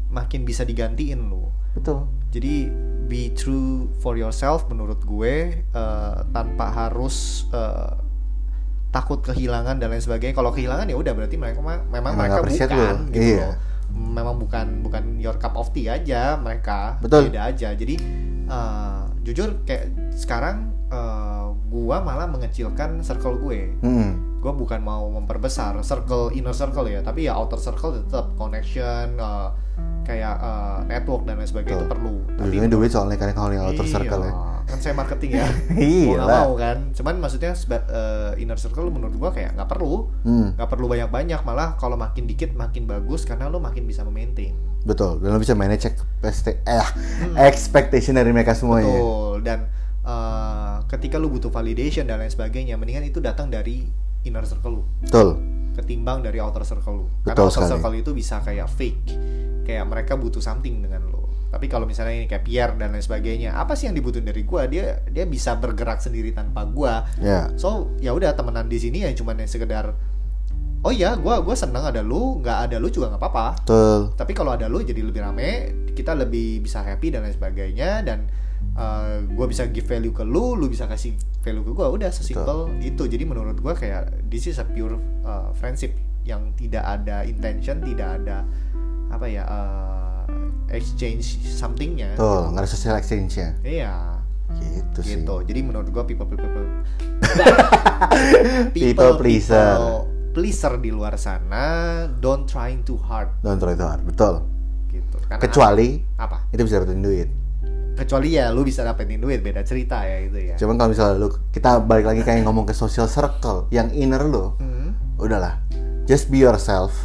makin 0.10 0.42
bisa 0.42 0.64
digantiin 0.64 1.28
lu 1.28 1.52
Betul. 1.72 2.08
jadi 2.30 2.72
be 3.06 3.30
true 3.30 3.90
for 3.98 4.16
yourself 4.16 4.64
menurut 4.66 5.02
gue 5.02 5.36
eh, 5.60 6.16
tanpa 6.32 6.72
harus 6.72 7.46
eh, 7.52 7.94
takut 8.90 9.20
kehilangan 9.20 9.78
dan 9.78 9.86
lain 9.88 10.02
sebagainya 10.02 10.34
kalau 10.34 10.50
kehilangan 10.50 10.88
ya 10.88 10.96
udah 10.96 11.14
berarti 11.14 11.36
mereka 11.36 11.60
memang 11.60 11.86
Emang 11.92 12.14
mereka 12.16 12.42
bukan 12.42 12.96
lu. 13.06 13.14
gitu 13.14 13.30
Iya. 13.30 13.44
loh 13.44 13.56
memang 13.94 14.40
bukan 14.40 14.82
bukan 14.82 15.18
your 15.18 15.36
cup 15.38 15.54
of 15.54 15.70
tea 15.72 15.90
aja 15.90 16.38
mereka 16.38 16.98
Betul. 17.02 17.30
beda 17.30 17.52
aja 17.54 17.74
jadi 17.74 17.96
eh, 18.46 19.02
jujur 19.24 19.62
kayak 19.64 20.14
sekarang 20.16 20.74
eh, 20.90 21.46
gua 21.70 22.02
malah 22.02 22.26
mengecilkan 22.26 23.06
circle 23.06 23.38
gue 23.46 23.78
Mm-mm. 23.86 24.42
gue 24.42 24.54
bukan 24.56 24.80
mau 24.82 25.06
memperbesar 25.12 25.78
circle 25.86 26.34
inner 26.34 26.56
circle 26.56 26.88
ya 26.90 27.04
tapi 27.04 27.28
ya 27.30 27.38
outer 27.38 27.60
circle 27.62 27.94
tetap 27.94 28.34
connection 28.40 29.20
eh, 29.20 29.50
kayak 30.08 30.36
eh, 30.42 30.78
network 30.90 31.30
dan 31.30 31.38
lain 31.38 31.46
sebagainya 31.46 31.78
itu 31.78 31.86
Betul. 31.86 31.94
perlu 31.94 32.16
tapi 32.42 32.56
duit 32.66 32.90
soalnya 32.90 33.18
kan 33.22 33.30
kalau 33.38 33.54
yang 33.54 33.66
outer 33.70 33.86
Iya, 33.86 33.94
circle 34.00 34.24
ya. 34.26 34.34
Kan 34.70 34.80
saya 34.80 34.94
marketing 34.94 35.32
ya 35.36 35.48
Iya 35.76 36.14
mau 36.14 36.24
lah. 36.24 36.28
mau 36.46 36.52
kan 36.54 36.78
cuman 36.94 37.16
maksudnya 37.18 37.52
eh, 37.52 38.38
inner 38.38 38.56
circle 38.56 38.88
menurut 38.88 39.16
gua 39.16 39.30
kayak 39.30 39.54
nggak 39.54 39.66
perlu 39.68 40.08
Hmm, 40.22 40.54
nggak 40.54 40.70
perlu 40.70 40.86
banyak 40.86 41.10
banyak 41.10 41.42
malah 41.42 41.74
kalau 41.76 41.98
makin 41.98 42.24
dikit 42.24 42.54
makin 42.54 42.86
bagus 42.86 43.26
karena 43.26 43.48
lo 43.48 43.58
makin 43.58 43.84
bisa 43.84 44.06
memaintain 44.06 44.54
betul. 44.80 45.20
Dan 45.20 45.34
lo 45.34 45.40
bisa 45.40 45.52
manage 45.54 45.90
eh, 45.90 46.86
expectation 47.36 48.16
dari 48.16 48.32
mereka 48.32 48.54
semuanya. 48.54 48.88
Hmm. 48.88 48.96
betul 48.96 49.38
dan 49.42 49.60
eh, 50.04 50.78
ketika 50.88 51.18
lu 51.18 51.28
butuh 51.28 51.50
validation 51.50 52.06
dan 52.06 52.18
lain 52.18 52.30
sebagainya 52.30 52.76
mendingan 52.76 53.04
itu 53.04 53.20
datang 53.20 53.48
dari 53.48 53.84
inner 54.22 54.44
circle 54.44 54.72
lu 54.72 54.84
Betul. 55.00 55.40
ketimbang 55.74 56.20
dari 56.20 56.38
outer 56.38 56.64
circle 56.64 56.96
lu 56.96 57.06
karena 57.24 57.40
outer 57.40 57.52
sekali. 57.56 57.72
circle 57.74 57.94
itu 57.98 58.12
bisa 58.12 58.36
kayak 58.40 58.68
fake 58.68 59.00
kayak 59.64 59.86
mereka 59.86 60.16
butuh 60.16 60.40
something 60.40 60.80
dengan 60.80 61.08
lo 61.08 61.19
tapi 61.50 61.66
kalau 61.66 61.90
misalnya 61.90 62.14
ini 62.14 62.28
kayak 62.30 62.46
Pierre 62.46 62.74
dan 62.78 62.94
lain 62.94 63.02
sebagainya 63.02 63.58
apa 63.58 63.74
sih 63.74 63.90
yang 63.90 63.98
dibutuhin 63.98 64.26
dari 64.26 64.46
gua? 64.46 64.70
Dia 64.70 65.02
dia 65.10 65.26
bisa 65.26 65.58
bergerak 65.58 66.00
sendiri 66.00 66.30
tanpa 66.34 66.66
gua. 66.70 67.10
Ya. 67.18 67.50
so 67.58 67.94
ya 67.98 68.14
udah 68.14 68.38
temenan 68.38 68.70
di 68.70 68.78
sini 68.78 69.06
ya 69.06 69.10
cuman 69.18 69.42
yang 69.42 69.50
sekedar 69.50 69.98
oh 70.86 70.94
ya 70.94 71.18
gua 71.18 71.42
gua 71.42 71.58
seneng 71.58 71.90
ada 71.90 72.06
lu 72.06 72.40
nggak 72.40 72.70
ada 72.70 72.78
lu 72.78 72.88
juga 72.94 73.12
nggak 73.14 73.22
apa-apa. 73.22 73.48
Betul. 73.66 74.00
tapi 74.14 74.32
kalau 74.38 74.54
ada 74.54 74.70
lu 74.70 74.86
jadi 74.86 75.02
lebih 75.02 75.22
rame 75.26 75.50
kita 75.98 76.16
lebih 76.16 76.64
bisa 76.64 76.86
happy 76.86 77.12
dan 77.12 77.26
lain 77.28 77.36
sebagainya 77.36 78.06
dan 78.08 78.30
uh, 78.80 79.20
gue 79.24 79.46
bisa 79.52 79.68
give 79.68 79.88
value 79.88 80.16
ke 80.16 80.24
lu 80.24 80.56
lu 80.56 80.72
bisa 80.72 80.88
kasih 80.88 81.16
value 81.44 81.64
ke 81.64 81.72
gue 81.76 81.88
udah 81.88 82.12
sesimpel 82.12 82.72
itu. 82.80 83.04
Jadi 83.04 83.24
menurut 83.28 83.60
gue 83.60 83.74
kayak 83.76 84.28
this 84.32 84.48
is 84.48 84.64
a 84.64 84.66
pure 84.68 84.96
uh, 85.28 85.52
friendship 85.60 85.92
yang 86.28 86.54
tidak 86.56 86.86
ada 86.86 87.26
intention 87.26 87.82
tidak 87.82 88.22
ada 88.22 88.46
apa 89.10 89.26
ya 89.26 89.44
uh, 89.50 89.99
exchange 90.72 91.26
somethingnya 91.44 92.14
Betul. 92.14 92.52
Nggak 92.52 92.62
ada 92.62 92.70
social 92.70 92.96
exchange-nya. 92.96 93.50
iya 93.62 94.18
Gitu 94.50 95.00
sih. 95.02 95.22
gitu 95.22 95.46
jadi 95.46 95.62
menurut 95.62 95.88
gue 95.88 96.04
people 96.06 96.26
people 96.26 96.50
people 96.50 96.74
People 98.74 99.12
pleaser. 99.16 99.56
people 99.72 99.94
pleaser 100.32 100.74
di 100.78 100.90
luar 100.90 101.14
sana 101.16 101.64
don't 102.12 102.46
trying 102.46 102.82
too 102.82 102.98
hard 103.00 103.30
Don't 103.40 103.58
try 103.58 103.74
too 103.74 103.84
hard. 103.84 104.02
Betul. 104.04 104.46
gitu 104.88 105.18
Karena 105.24 105.38
Kecuali 105.40 106.02
apa 106.16 106.50
itu 106.50 106.62
bisa 106.64 106.78
dapetin 106.78 107.00
duit. 107.00 107.30
kecuali 107.94 108.32
ya 108.32 108.48
lu 108.48 108.64
bisa 108.64 108.82
dapetin 108.82 109.20
duit 109.20 109.38
beda 109.40 109.60
cerita 109.62 110.02
ya 110.02 110.24
itu 110.24 110.40
ya 110.40 110.56
Cuman 110.56 110.76
kalau 110.76 110.90
misalnya 110.90 111.20
lu 111.20 111.28
kita 111.52 111.78
balik 111.80 112.08
lagi 112.08 112.24
kayak 112.24 112.42
ngomong 112.42 112.64
ke 112.64 112.72
social 112.72 113.06
circle, 113.06 113.68
yang 113.70 113.92
inner 113.92 114.24
lu, 114.24 114.56
Hmm, 114.56 114.96
udahlah. 115.18 115.60
Just 116.06 116.32
be 116.32 116.40
yourself. 116.40 116.96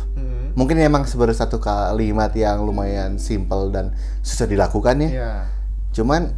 Hmm, 0.54 0.56
Mungkin 0.56 0.78
emang 0.78 1.02
sebenarnya 1.02 1.42
satu 1.42 1.58
kalimat 1.58 2.30
yang 2.32 2.62
lumayan 2.62 3.18
simple 3.18 3.68
dan 3.68 3.90
susah 4.20 4.46
dilakukan 4.46 4.96
ya. 5.00 5.10
ya 5.10 5.32
Cuman 5.92 6.30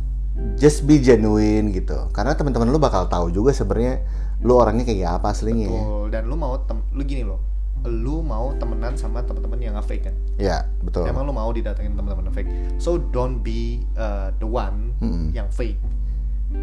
just 0.54 0.82
be 0.82 0.96
genuine 0.96 1.68
gitu. 1.70 2.08
Karena 2.10 2.32
teman-teman 2.32 2.66
lu 2.66 2.76
bakal 2.76 3.06
tahu 3.06 3.28
juga 3.28 3.52
sebenarnya 3.52 4.00
lu 4.38 4.52
orangnya 4.52 4.84
kayak 4.84 5.16
apa 5.16 5.30
aslinya. 5.30 5.64
betul 5.66 6.04
dan 6.08 6.22
lu 6.24 6.34
mau 6.34 6.56
tem 6.58 6.76
lu 6.90 7.02
gini 7.02 7.22
loh 7.22 7.40
lu 7.84 8.18
mau 8.18 8.52
temenan 8.52 8.92
sama 8.94 9.22
teman-teman 9.22 9.56
yang 9.58 9.74
nge-fake 9.74 10.04
kan 10.04 10.14
Ya, 10.36 10.66
betul. 10.78 11.06
emang 11.06 11.22
lu 11.22 11.30
mau 11.30 11.48
didatengin 11.48 11.94
teman-teman 11.94 12.28
fake 12.30 12.50
so 12.76 12.98
don't 12.98 13.40
be 13.40 13.80
uh, 13.94 14.28
the 14.36 14.44
one 14.44 14.90
Mm-mm. 14.98 15.30
yang 15.30 15.46
fake 15.48 15.78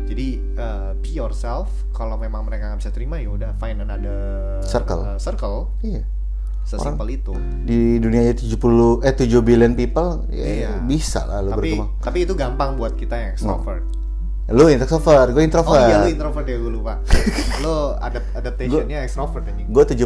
jadi 0.04 0.28
uh, 0.54 0.92
be 0.96 1.10
yourself 1.10 1.66
kalau 1.92 2.14
memang 2.14 2.44
mereka 2.44 2.68
nggak 2.68 2.82
bisa 2.82 2.92
terima 2.92 3.18
ya 3.18 3.30
udah 3.30 3.52
find 3.56 3.80
another 3.80 4.60
Circle. 4.64 5.02
uh, 5.02 5.18
circle 5.18 5.72
Iya. 5.80 6.04
Sesimpel 6.64 7.08
itu 7.12 7.34
Di 7.62 7.98
dunia 7.98 8.28
70 8.28 8.58
eh 9.02 9.14
7 9.14 9.30
billion 9.40 9.74
people 9.74 10.26
ya 10.28 10.44
Iya. 10.44 10.72
bisa 10.82 11.24
lah 11.24 11.40
lu 11.40 11.52
tapi 11.52 11.76
berkembang. 11.76 11.90
tapi 12.00 12.18
itu 12.22 12.34
gampang 12.34 12.70
buat 12.74 12.94
kita 12.94 13.16
yang 13.16 13.32
extrovert 13.32 13.84
Lu 14.46 14.68
introvert, 14.68 15.32
gue 15.32 15.40
oh 15.40 15.46
introvert. 15.46 15.88
iya 15.88 16.04
lu 16.04 16.10
introvert 16.10 16.44
ya 16.44 16.58
gue 16.58 16.68
lupa 16.70 17.00
lu 17.64 17.76
adapt 17.96 18.28
adaptationnya 18.34 19.00
extrovert 19.02 19.44
anjing 19.46 19.68
Gue 19.68 19.84
70% 19.86 20.04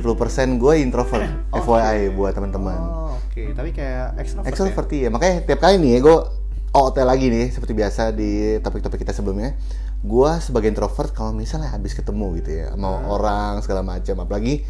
gue 0.55 0.73
introvert, 0.77 1.25
Oke. 1.49 1.57
FYI 1.59 2.13
buat 2.13 2.31
teman-teman. 2.31 2.77
Oh, 2.77 3.17
oke. 3.17 3.43
Tapi 3.51 3.69
kayak 3.71 4.13
extrovert. 4.15 4.45
Extrovert 4.47 4.87
iya, 4.93 5.09
makanya 5.09 5.41
tiap 5.41 5.57
kali 5.57 5.81
nih 5.81 5.99
gue 5.99 6.17
OOT 6.69 6.97
lagi 7.01 7.27
nih 7.27 7.49
seperti 7.49 7.73
biasa 7.73 8.13
di 8.13 8.31
topik-topik 8.59 9.01
kita 9.01 9.09
sebelumnya. 9.09 9.57
Gue 9.99 10.29
sebagai 10.37 10.69
introvert 10.69 11.09
kalau 11.09 11.33
misalnya 11.33 11.73
habis 11.73 11.97
ketemu 11.97 12.37
gitu 12.37 12.49
ya 12.55 12.65
sama 12.69 12.93
Hmm. 12.93 13.09
orang 13.09 13.53
segala 13.59 13.81
macam, 13.81 14.21
apalagi 14.21 14.61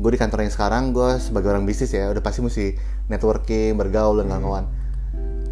gue 0.00 0.10
di 0.10 0.18
kantor 0.18 0.42
yang 0.42 0.50
sekarang 0.50 0.82
gue 0.90 1.20
sebagai 1.20 1.48
orang 1.48 1.62
bisnis 1.62 1.92
ya 1.92 2.08
udah 2.08 2.18
pasti 2.18 2.40
mesti 2.40 2.66
networking, 3.06 3.76
bergaul 3.76 4.16
dan 4.16 4.26
kawan-kawan. 4.26 4.64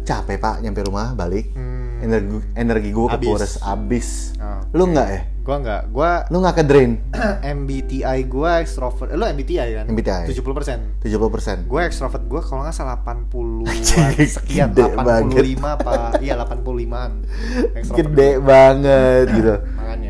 Capek 0.01 0.37
pak 0.37 0.55
nyampe 0.59 0.81
rumah 0.81 1.13
balik, 1.13 1.53
Hmm. 1.53 2.01
energi 2.01 2.41
energi 2.55 2.89
gue 2.89 3.05
Habis. 3.05 3.21
kekuras 3.21 3.53
abis. 3.61 4.07
Oh, 4.35 4.61
Lu 4.71 4.89
nggak 4.89 5.07
ya? 5.07 5.21
Gua 5.39 5.55
enggak. 5.57 5.81
Gua 5.89 6.09
Lu 6.27 6.37
nggak 6.39 6.55
ke 6.55 6.63
drain? 6.63 6.91
MBTI 7.57 8.19
gua 8.23 8.57
extrovert. 8.57 9.09
Eh, 9.09 9.17
Lu 9.17 9.25
MBTI 9.25 9.69
kan? 9.75 9.85
MBTI. 9.87 10.29
70%. 10.29 11.01
70% 11.01 11.65
Gue 11.65 11.81
extrovert 11.83 12.21
gue 12.23 12.37
kalau 12.39 12.61
nggak 12.61 12.75
salah 12.75 13.01
80 13.01 13.65
Anjing, 13.65 14.29
sekian 14.29 14.69
gede 14.71 14.93
85 14.93 15.57
apa 15.65 15.93
iya 16.19 16.37
85-an 16.37 17.11
extrovert 17.73 17.97
Gede 17.97 18.29
banget 18.39 19.25
gitu. 19.37 19.53
makanya 19.73 20.09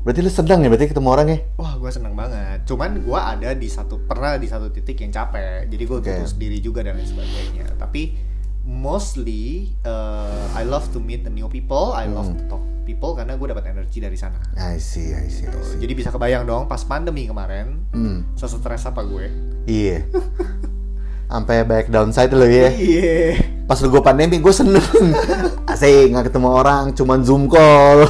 Berarti 0.00 0.20
lu 0.20 0.28
sedang 0.28 0.58
ya 0.58 0.68
berarti 0.68 0.88
ketemu 0.88 1.08
orang 1.08 1.26
ya? 1.28 1.38
wah 1.54 1.76
gue 1.76 1.90
seneng 1.90 2.14
banget 2.14 2.64
cuman 2.64 2.90
gue 2.98 3.18
ada 3.18 3.50
di 3.52 3.68
satu 3.68 4.00
pernah 4.00 4.34
di 4.34 4.46
satu 4.46 4.68
titik 4.68 4.96
yang 4.98 5.10
capek 5.10 5.66
jadi 5.66 5.82
gue 5.82 5.98
Oke. 5.98 6.08
butuh 6.08 6.26
sendiri 6.26 6.56
juga 6.58 6.80
dan 6.80 6.96
lain 6.96 7.04
sebagainya 7.04 7.76
tapi 7.76 8.16
mostly 8.64 9.68
uh, 9.82 10.26
I 10.52 10.64
love 10.64 10.88
to 10.90 10.98
meet 10.98 11.20
the 11.20 11.30
new 11.30 11.46
people 11.46 11.92
I 11.92 12.06
love 12.06 12.28
Hmm. 12.28 12.38
to 12.38 12.44
talk 12.48 12.62
people 12.82 13.12
karena 13.12 13.34
gue 13.34 13.46
dapat 13.46 13.68
energi 13.68 13.98
dari 13.98 14.14
sana 14.14 14.40
I 14.56 14.76
see, 14.76 15.12
I 15.12 15.26
see, 15.26 15.44
I 15.44 15.54
see. 15.58 15.78
jadi 15.78 15.92
bisa 15.92 16.08
kebayang 16.08 16.42
dong 16.42 16.64
pas 16.64 16.80
pandemi 16.80 17.24
kemarin 17.24 17.84
Hmm, 17.90 18.24
sesetres 18.34 18.82
apa 18.84 19.02
gue 19.02 19.28
iya. 19.64 20.00
Sampai 21.26 21.62
banyak 21.62 21.88
downside 21.88 22.32
lo 22.32 22.42
ya. 22.42 22.74
iya 22.74 23.38
Pas 23.62 23.78
lu 23.78 23.86
gue 23.88 24.02
pandemi 24.02 24.42
gue 24.42 24.50
seneng. 24.50 24.82
Asik 25.70 26.10
nggak 26.10 26.26
ketemu 26.26 26.48
orang, 26.50 26.90
cuman 26.90 27.22
zoom 27.22 27.46
call. 27.46 28.02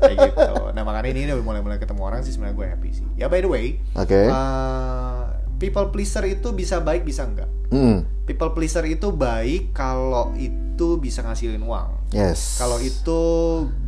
Kayak 0.00 0.18
gitu 0.32 0.52
nah 0.72 0.82
makanya 0.82 1.12
ini 1.12 1.30
udah 1.32 1.44
mulai-mulai 1.44 1.78
ketemu 1.78 2.00
orang 2.00 2.20
sih 2.24 2.32
sebenarnya 2.32 2.56
gue 2.56 2.66
happy 2.72 2.90
sih 2.96 3.06
ya 3.20 3.28
by 3.28 3.44
the 3.44 3.50
way 3.50 3.76
Oke. 3.94 4.28
uh, 4.32 5.28
people 5.60 5.92
pleaser 5.92 6.24
itu 6.26 6.50
bisa 6.56 6.80
baik 6.80 7.04
bisa 7.04 7.28
enggak 7.28 7.50
Hmm, 7.72 8.04
people 8.28 8.52
pleaser 8.52 8.84
itu 8.84 9.08
baik 9.16 9.72
kalau 9.72 10.36
itu 10.36 11.00
bisa 11.00 11.24
ngasilin 11.24 11.64
uang 11.64 12.12
yes. 12.12 12.60
kalau 12.60 12.76
itu 12.76 13.20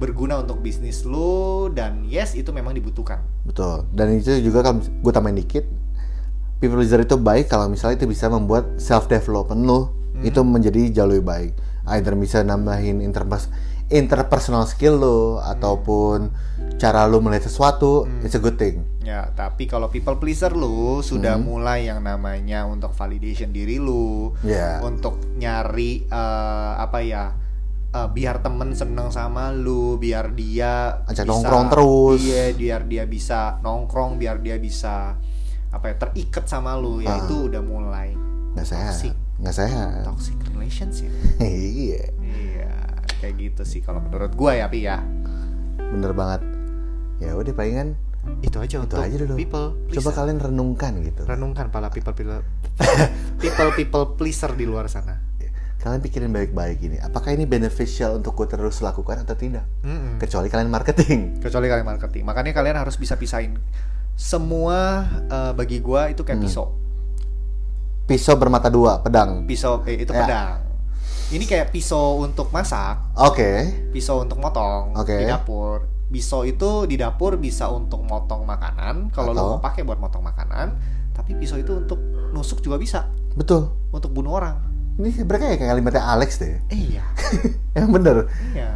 berguna 0.01 0.41
untuk 0.41 0.65
bisnis 0.65 1.05
lu 1.05 1.69
dan 1.69 2.01
yes 2.09 2.33
itu 2.33 2.49
memang 2.49 2.73
dibutuhkan 2.73 3.21
betul. 3.45 3.85
Dan 3.93 4.17
itu 4.17 4.41
juga 4.41 4.65
kalau 4.65 4.81
gue 4.81 5.13
tambahin 5.13 5.37
dikit, 5.37 5.69
people 6.65 6.81
pleaser 6.81 7.05
itu 7.05 7.21
baik 7.21 7.53
kalau 7.53 7.69
misalnya 7.69 8.01
itu 8.01 8.09
bisa 8.09 8.33
membuat 8.33 8.81
self 8.81 9.05
development 9.05 9.69
lo 9.69 9.93
itu 10.25 10.41
menjadi 10.41 10.89
jauh 10.89 11.11
lebih 11.13 11.27
baik. 11.29 11.53
Either 11.85 12.17
bisa 12.17 12.41
nambahin 12.41 13.05
interpers 13.05 13.53
interpersonal 13.87 14.65
skill 14.65 14.97
lo 14.97 15.19
ataupun 15.39 16.33
cara 16.75 17.05
lo 17.05 17.19
melihat 17.19 17.47
sesuatu, 17.47 18.05
it's 18.21 18.33
a 18.33 18.41
good 18.41 18.57
thing. 18.57 18.83
ya 19.01 19.29
tapi 19.31 19.65
kalau 19.65 19.87
people 19.87 20.17
pleaser 20.17 20.51
lu 20.51 20.99
sudah 21.01 21.37
mulai 21.37 21.85
yang 21.85 22.01
namanya 22.01 22.65
untuk 22.65 22.91
validation 22.91 23.51
diri 23.51 23.77
lu 23.77 24.33
Ya. 24.41 24.81
untuk 24.81 25.21
nyari 25.35 26.05
eh, 26.05 26.73
apa 26.75 26.99
ya 26.99 27.37
eh, 27.91 28.09
biar 28.09 28.41
temen 28.41 28.73
seneng 28.73 29.09
sama 29.09 29.53
lu 29.53 29.97
biar 29.97 30.33
dia 30.33 31.05
Ajak 31.05 31.29
nongkrong 31.29 31.69
terus. 31.69 32.19
iya 32.23 32.49
biar 32.51 32.81
dia 32.85 33.05
bisa 33.05 33.61
nongkrong 33.61 34.17
biar 34.17 34.41
dia 34.41 34.57
bisa 34.57 35.21
apa 35.69 35.85
ya 35.85 35.95
terikat 36.01 36.49
sama 36.49 36.73
lu 36.75 36.99
ya 36.99 37.13
Ah. 37.13 37.21
itu 37.21 37.47
udah 37.47 37.61
mulai 37.61 38.17
Nggak 38.55 38.67
sehat, 38.67 38.95
nggak 39.37 39.53
sehat. 39.55 40.01
toxic 40.03 40.39
relationship 40.49 41.13
Iya. 41.45 42.09
iya 42.25 42.54
kayak 43.25 43.41
gitu 43.41 43.63
sih 43.65 43.81
kalau 43.81 44.05
menurut 44.05 44.37
gua 44.37 44.53
ya 44.53 44.69
pi 44.69 44.85
ya 44.85 45.01
bener 45.81 46.13
banget 46.13 46.45
ya 47.19 47.33
udah 47.33 47.57
palingan 47.57 47.97
itu 48.45 48.57
aja 48.61 48.77
itu 48.77 48.85
untuk 48.85 49.01
aja 49.01 49.17
dulu 49.17 49.35
people 49.35 49.67
coba 49.89 49.89
pleaser. 49.89 50.13
kalian 50.13 50.39
renungkan 50.39 50.93
gitu 51.01 51.23
renungkan 51.25 51.73
pala 51.73 51.89
people 51.89 52.13
people 52.13 52.45
people 53.43 53.71
people 53.73 54.05
pleaser 54.15 54.53
di 54.53 54.69
luar 54.69 54.87
sana 54.87 55.25
kalian 55.81 56.01
pikirin 56.01 56.33
baik-baik 56.33 56.81
ini 56.81 56.97
apakah 56.97 57.33
ini 57.33 57.45
beneficial 57.45 58.17
untuk 58.17 58.33
gue 58.35 58.49
terus 58.49 58.81
lakukan 58.81 59.21
atau 59.21 59.37
tidak 59.37 59.65
Mm-mm. 59.81 60.17
kecuali 60.17 60.49
kalian 60.49 60.69
marketing 60.69 61.41
kecuali 61.41 61.69
kalian 61.69 61.85
marketing 61.85 62.25
makanya 62.25 62.53
kalian 62.53 62.77
harus 62.77 62.97
bisa 62.97 63.17
pisahin 63.17 63.61
semua 64.15 65.05
eh, 65.27 65.53
bagi 65.53 65.83
gua 65.83 66.07
itu 66.07 66.23
kayak 66.23 66.39
Hmm. 66.39 66.47
pisau. 66.47 66.67
Pisau 68.05 68.39
bermata 68.39 68.71
dua, 68.71 69.01
pedang. 69.01 69.43
Pisau 69.43 69.83
eh, 69.85 69.99
itu 69.99 70.13
Ya. 70.13 70.23
pedang. 70.23 70.51
Ini 71.35 71.45
kayak 71.45 71.75
pisau 71.75 72.23
untuk 72.23 72.55
masak, 72.55 73.11
Oke. 73.19 73.67
pisau 73.91 74.23
untuk 74.23 74.39
motong 74.39 74.95
Oke. 74.95 75.19
di 75.19 75.27
dapur. 75.27 75.83
Pisau 76.07 76.47
itu 76.47 76.87
di 76.87 76.95
dapur 76.95 77.35
bisa 77.35 77.67
untuk 77.67 78.07
motong 78.07 78.47
makanan 78.47 79.11
kalau 79.11 79.35
lo 79.35 79.43
mau 79.59 79.59
pakai 79.59 79.83
buat 79.83 79.99
motong 79.99 80.23
makanan, 80.23 80.79
tapi 81.11 81.35
pisau 81.35 81.59
itu 81.59 81.75
untuk 81.75 81.99
nusuk 82.31 82.63
juga 82.63 82.79
bisa, 82.79 83.11
Betul. 83.35 83.67
untuk 83.91 84.15
bunuh 84.15 84.39
orang. 84.39 84.63
Ini 84.95 85.27
mereka 85.27 85.51
kayak 85.51 85.67
kalimatnya 85.67 86.07
Alex 86.07 86.39
deh. 86.39 86.55
Eh, 86.71 86.95
iya. 86.95 87.03
Yang 87.75 87.89
bener. 87.91 88.17
Iya. 88.55 88.71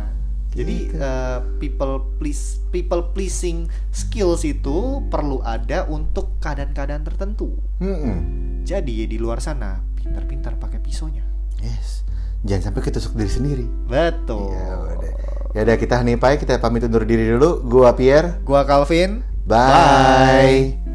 Jadi 0.51 0.77
Gitu. 0.91 0.99
eh, 0.99 1.39
people 1.63 2.03
please 2.19 2.59
people 2.75 3.15
pleasing 3.15 3.71
skills 3.95 4.43
itu 4.43 4.99
perlu 5.07 5.39
ada 5.47 5.87
untuk 5.87 6.43
keadaan-keadaan 6.43 7.07
tertentu. 7.07 7.55
Mm-mm. 7.79 8.19
Jadi 8.67 9.07
di 9.07 9.15
luar 9.15 9.39
sana 9.39 9.79
pintar-pintar 9.95 10.59
pakai 10.59 10.83
pisaunya. 10.83 11.23
Yes. 11.63 12.03
Jangan 12.47 12.71
sampai 12.71 12.81
ketusuk 12.87 13.19
diri 13.19 13.31
sendiri. 13.31 13.67
Betul. 13.91 14.55
Ya 14.55 14.75
udah. 14.79 15.13
Ya 15.57 15.61
udah 15.65 15.77
kita 15.81 16.03
nih 16.05 16.21
Pai, 16.21 16.39
kita 16.39 16.61
pamit 16.63 16.87
undur 16.87 17.03
diri 17.03 17.27
dulu. 17.35 17.65
Gua 17.67 17.97
Pierre. 17.97 18.39
Gua 18.47 18.63
Calvin. 18.63 19.27
Bye. 19.49 20.88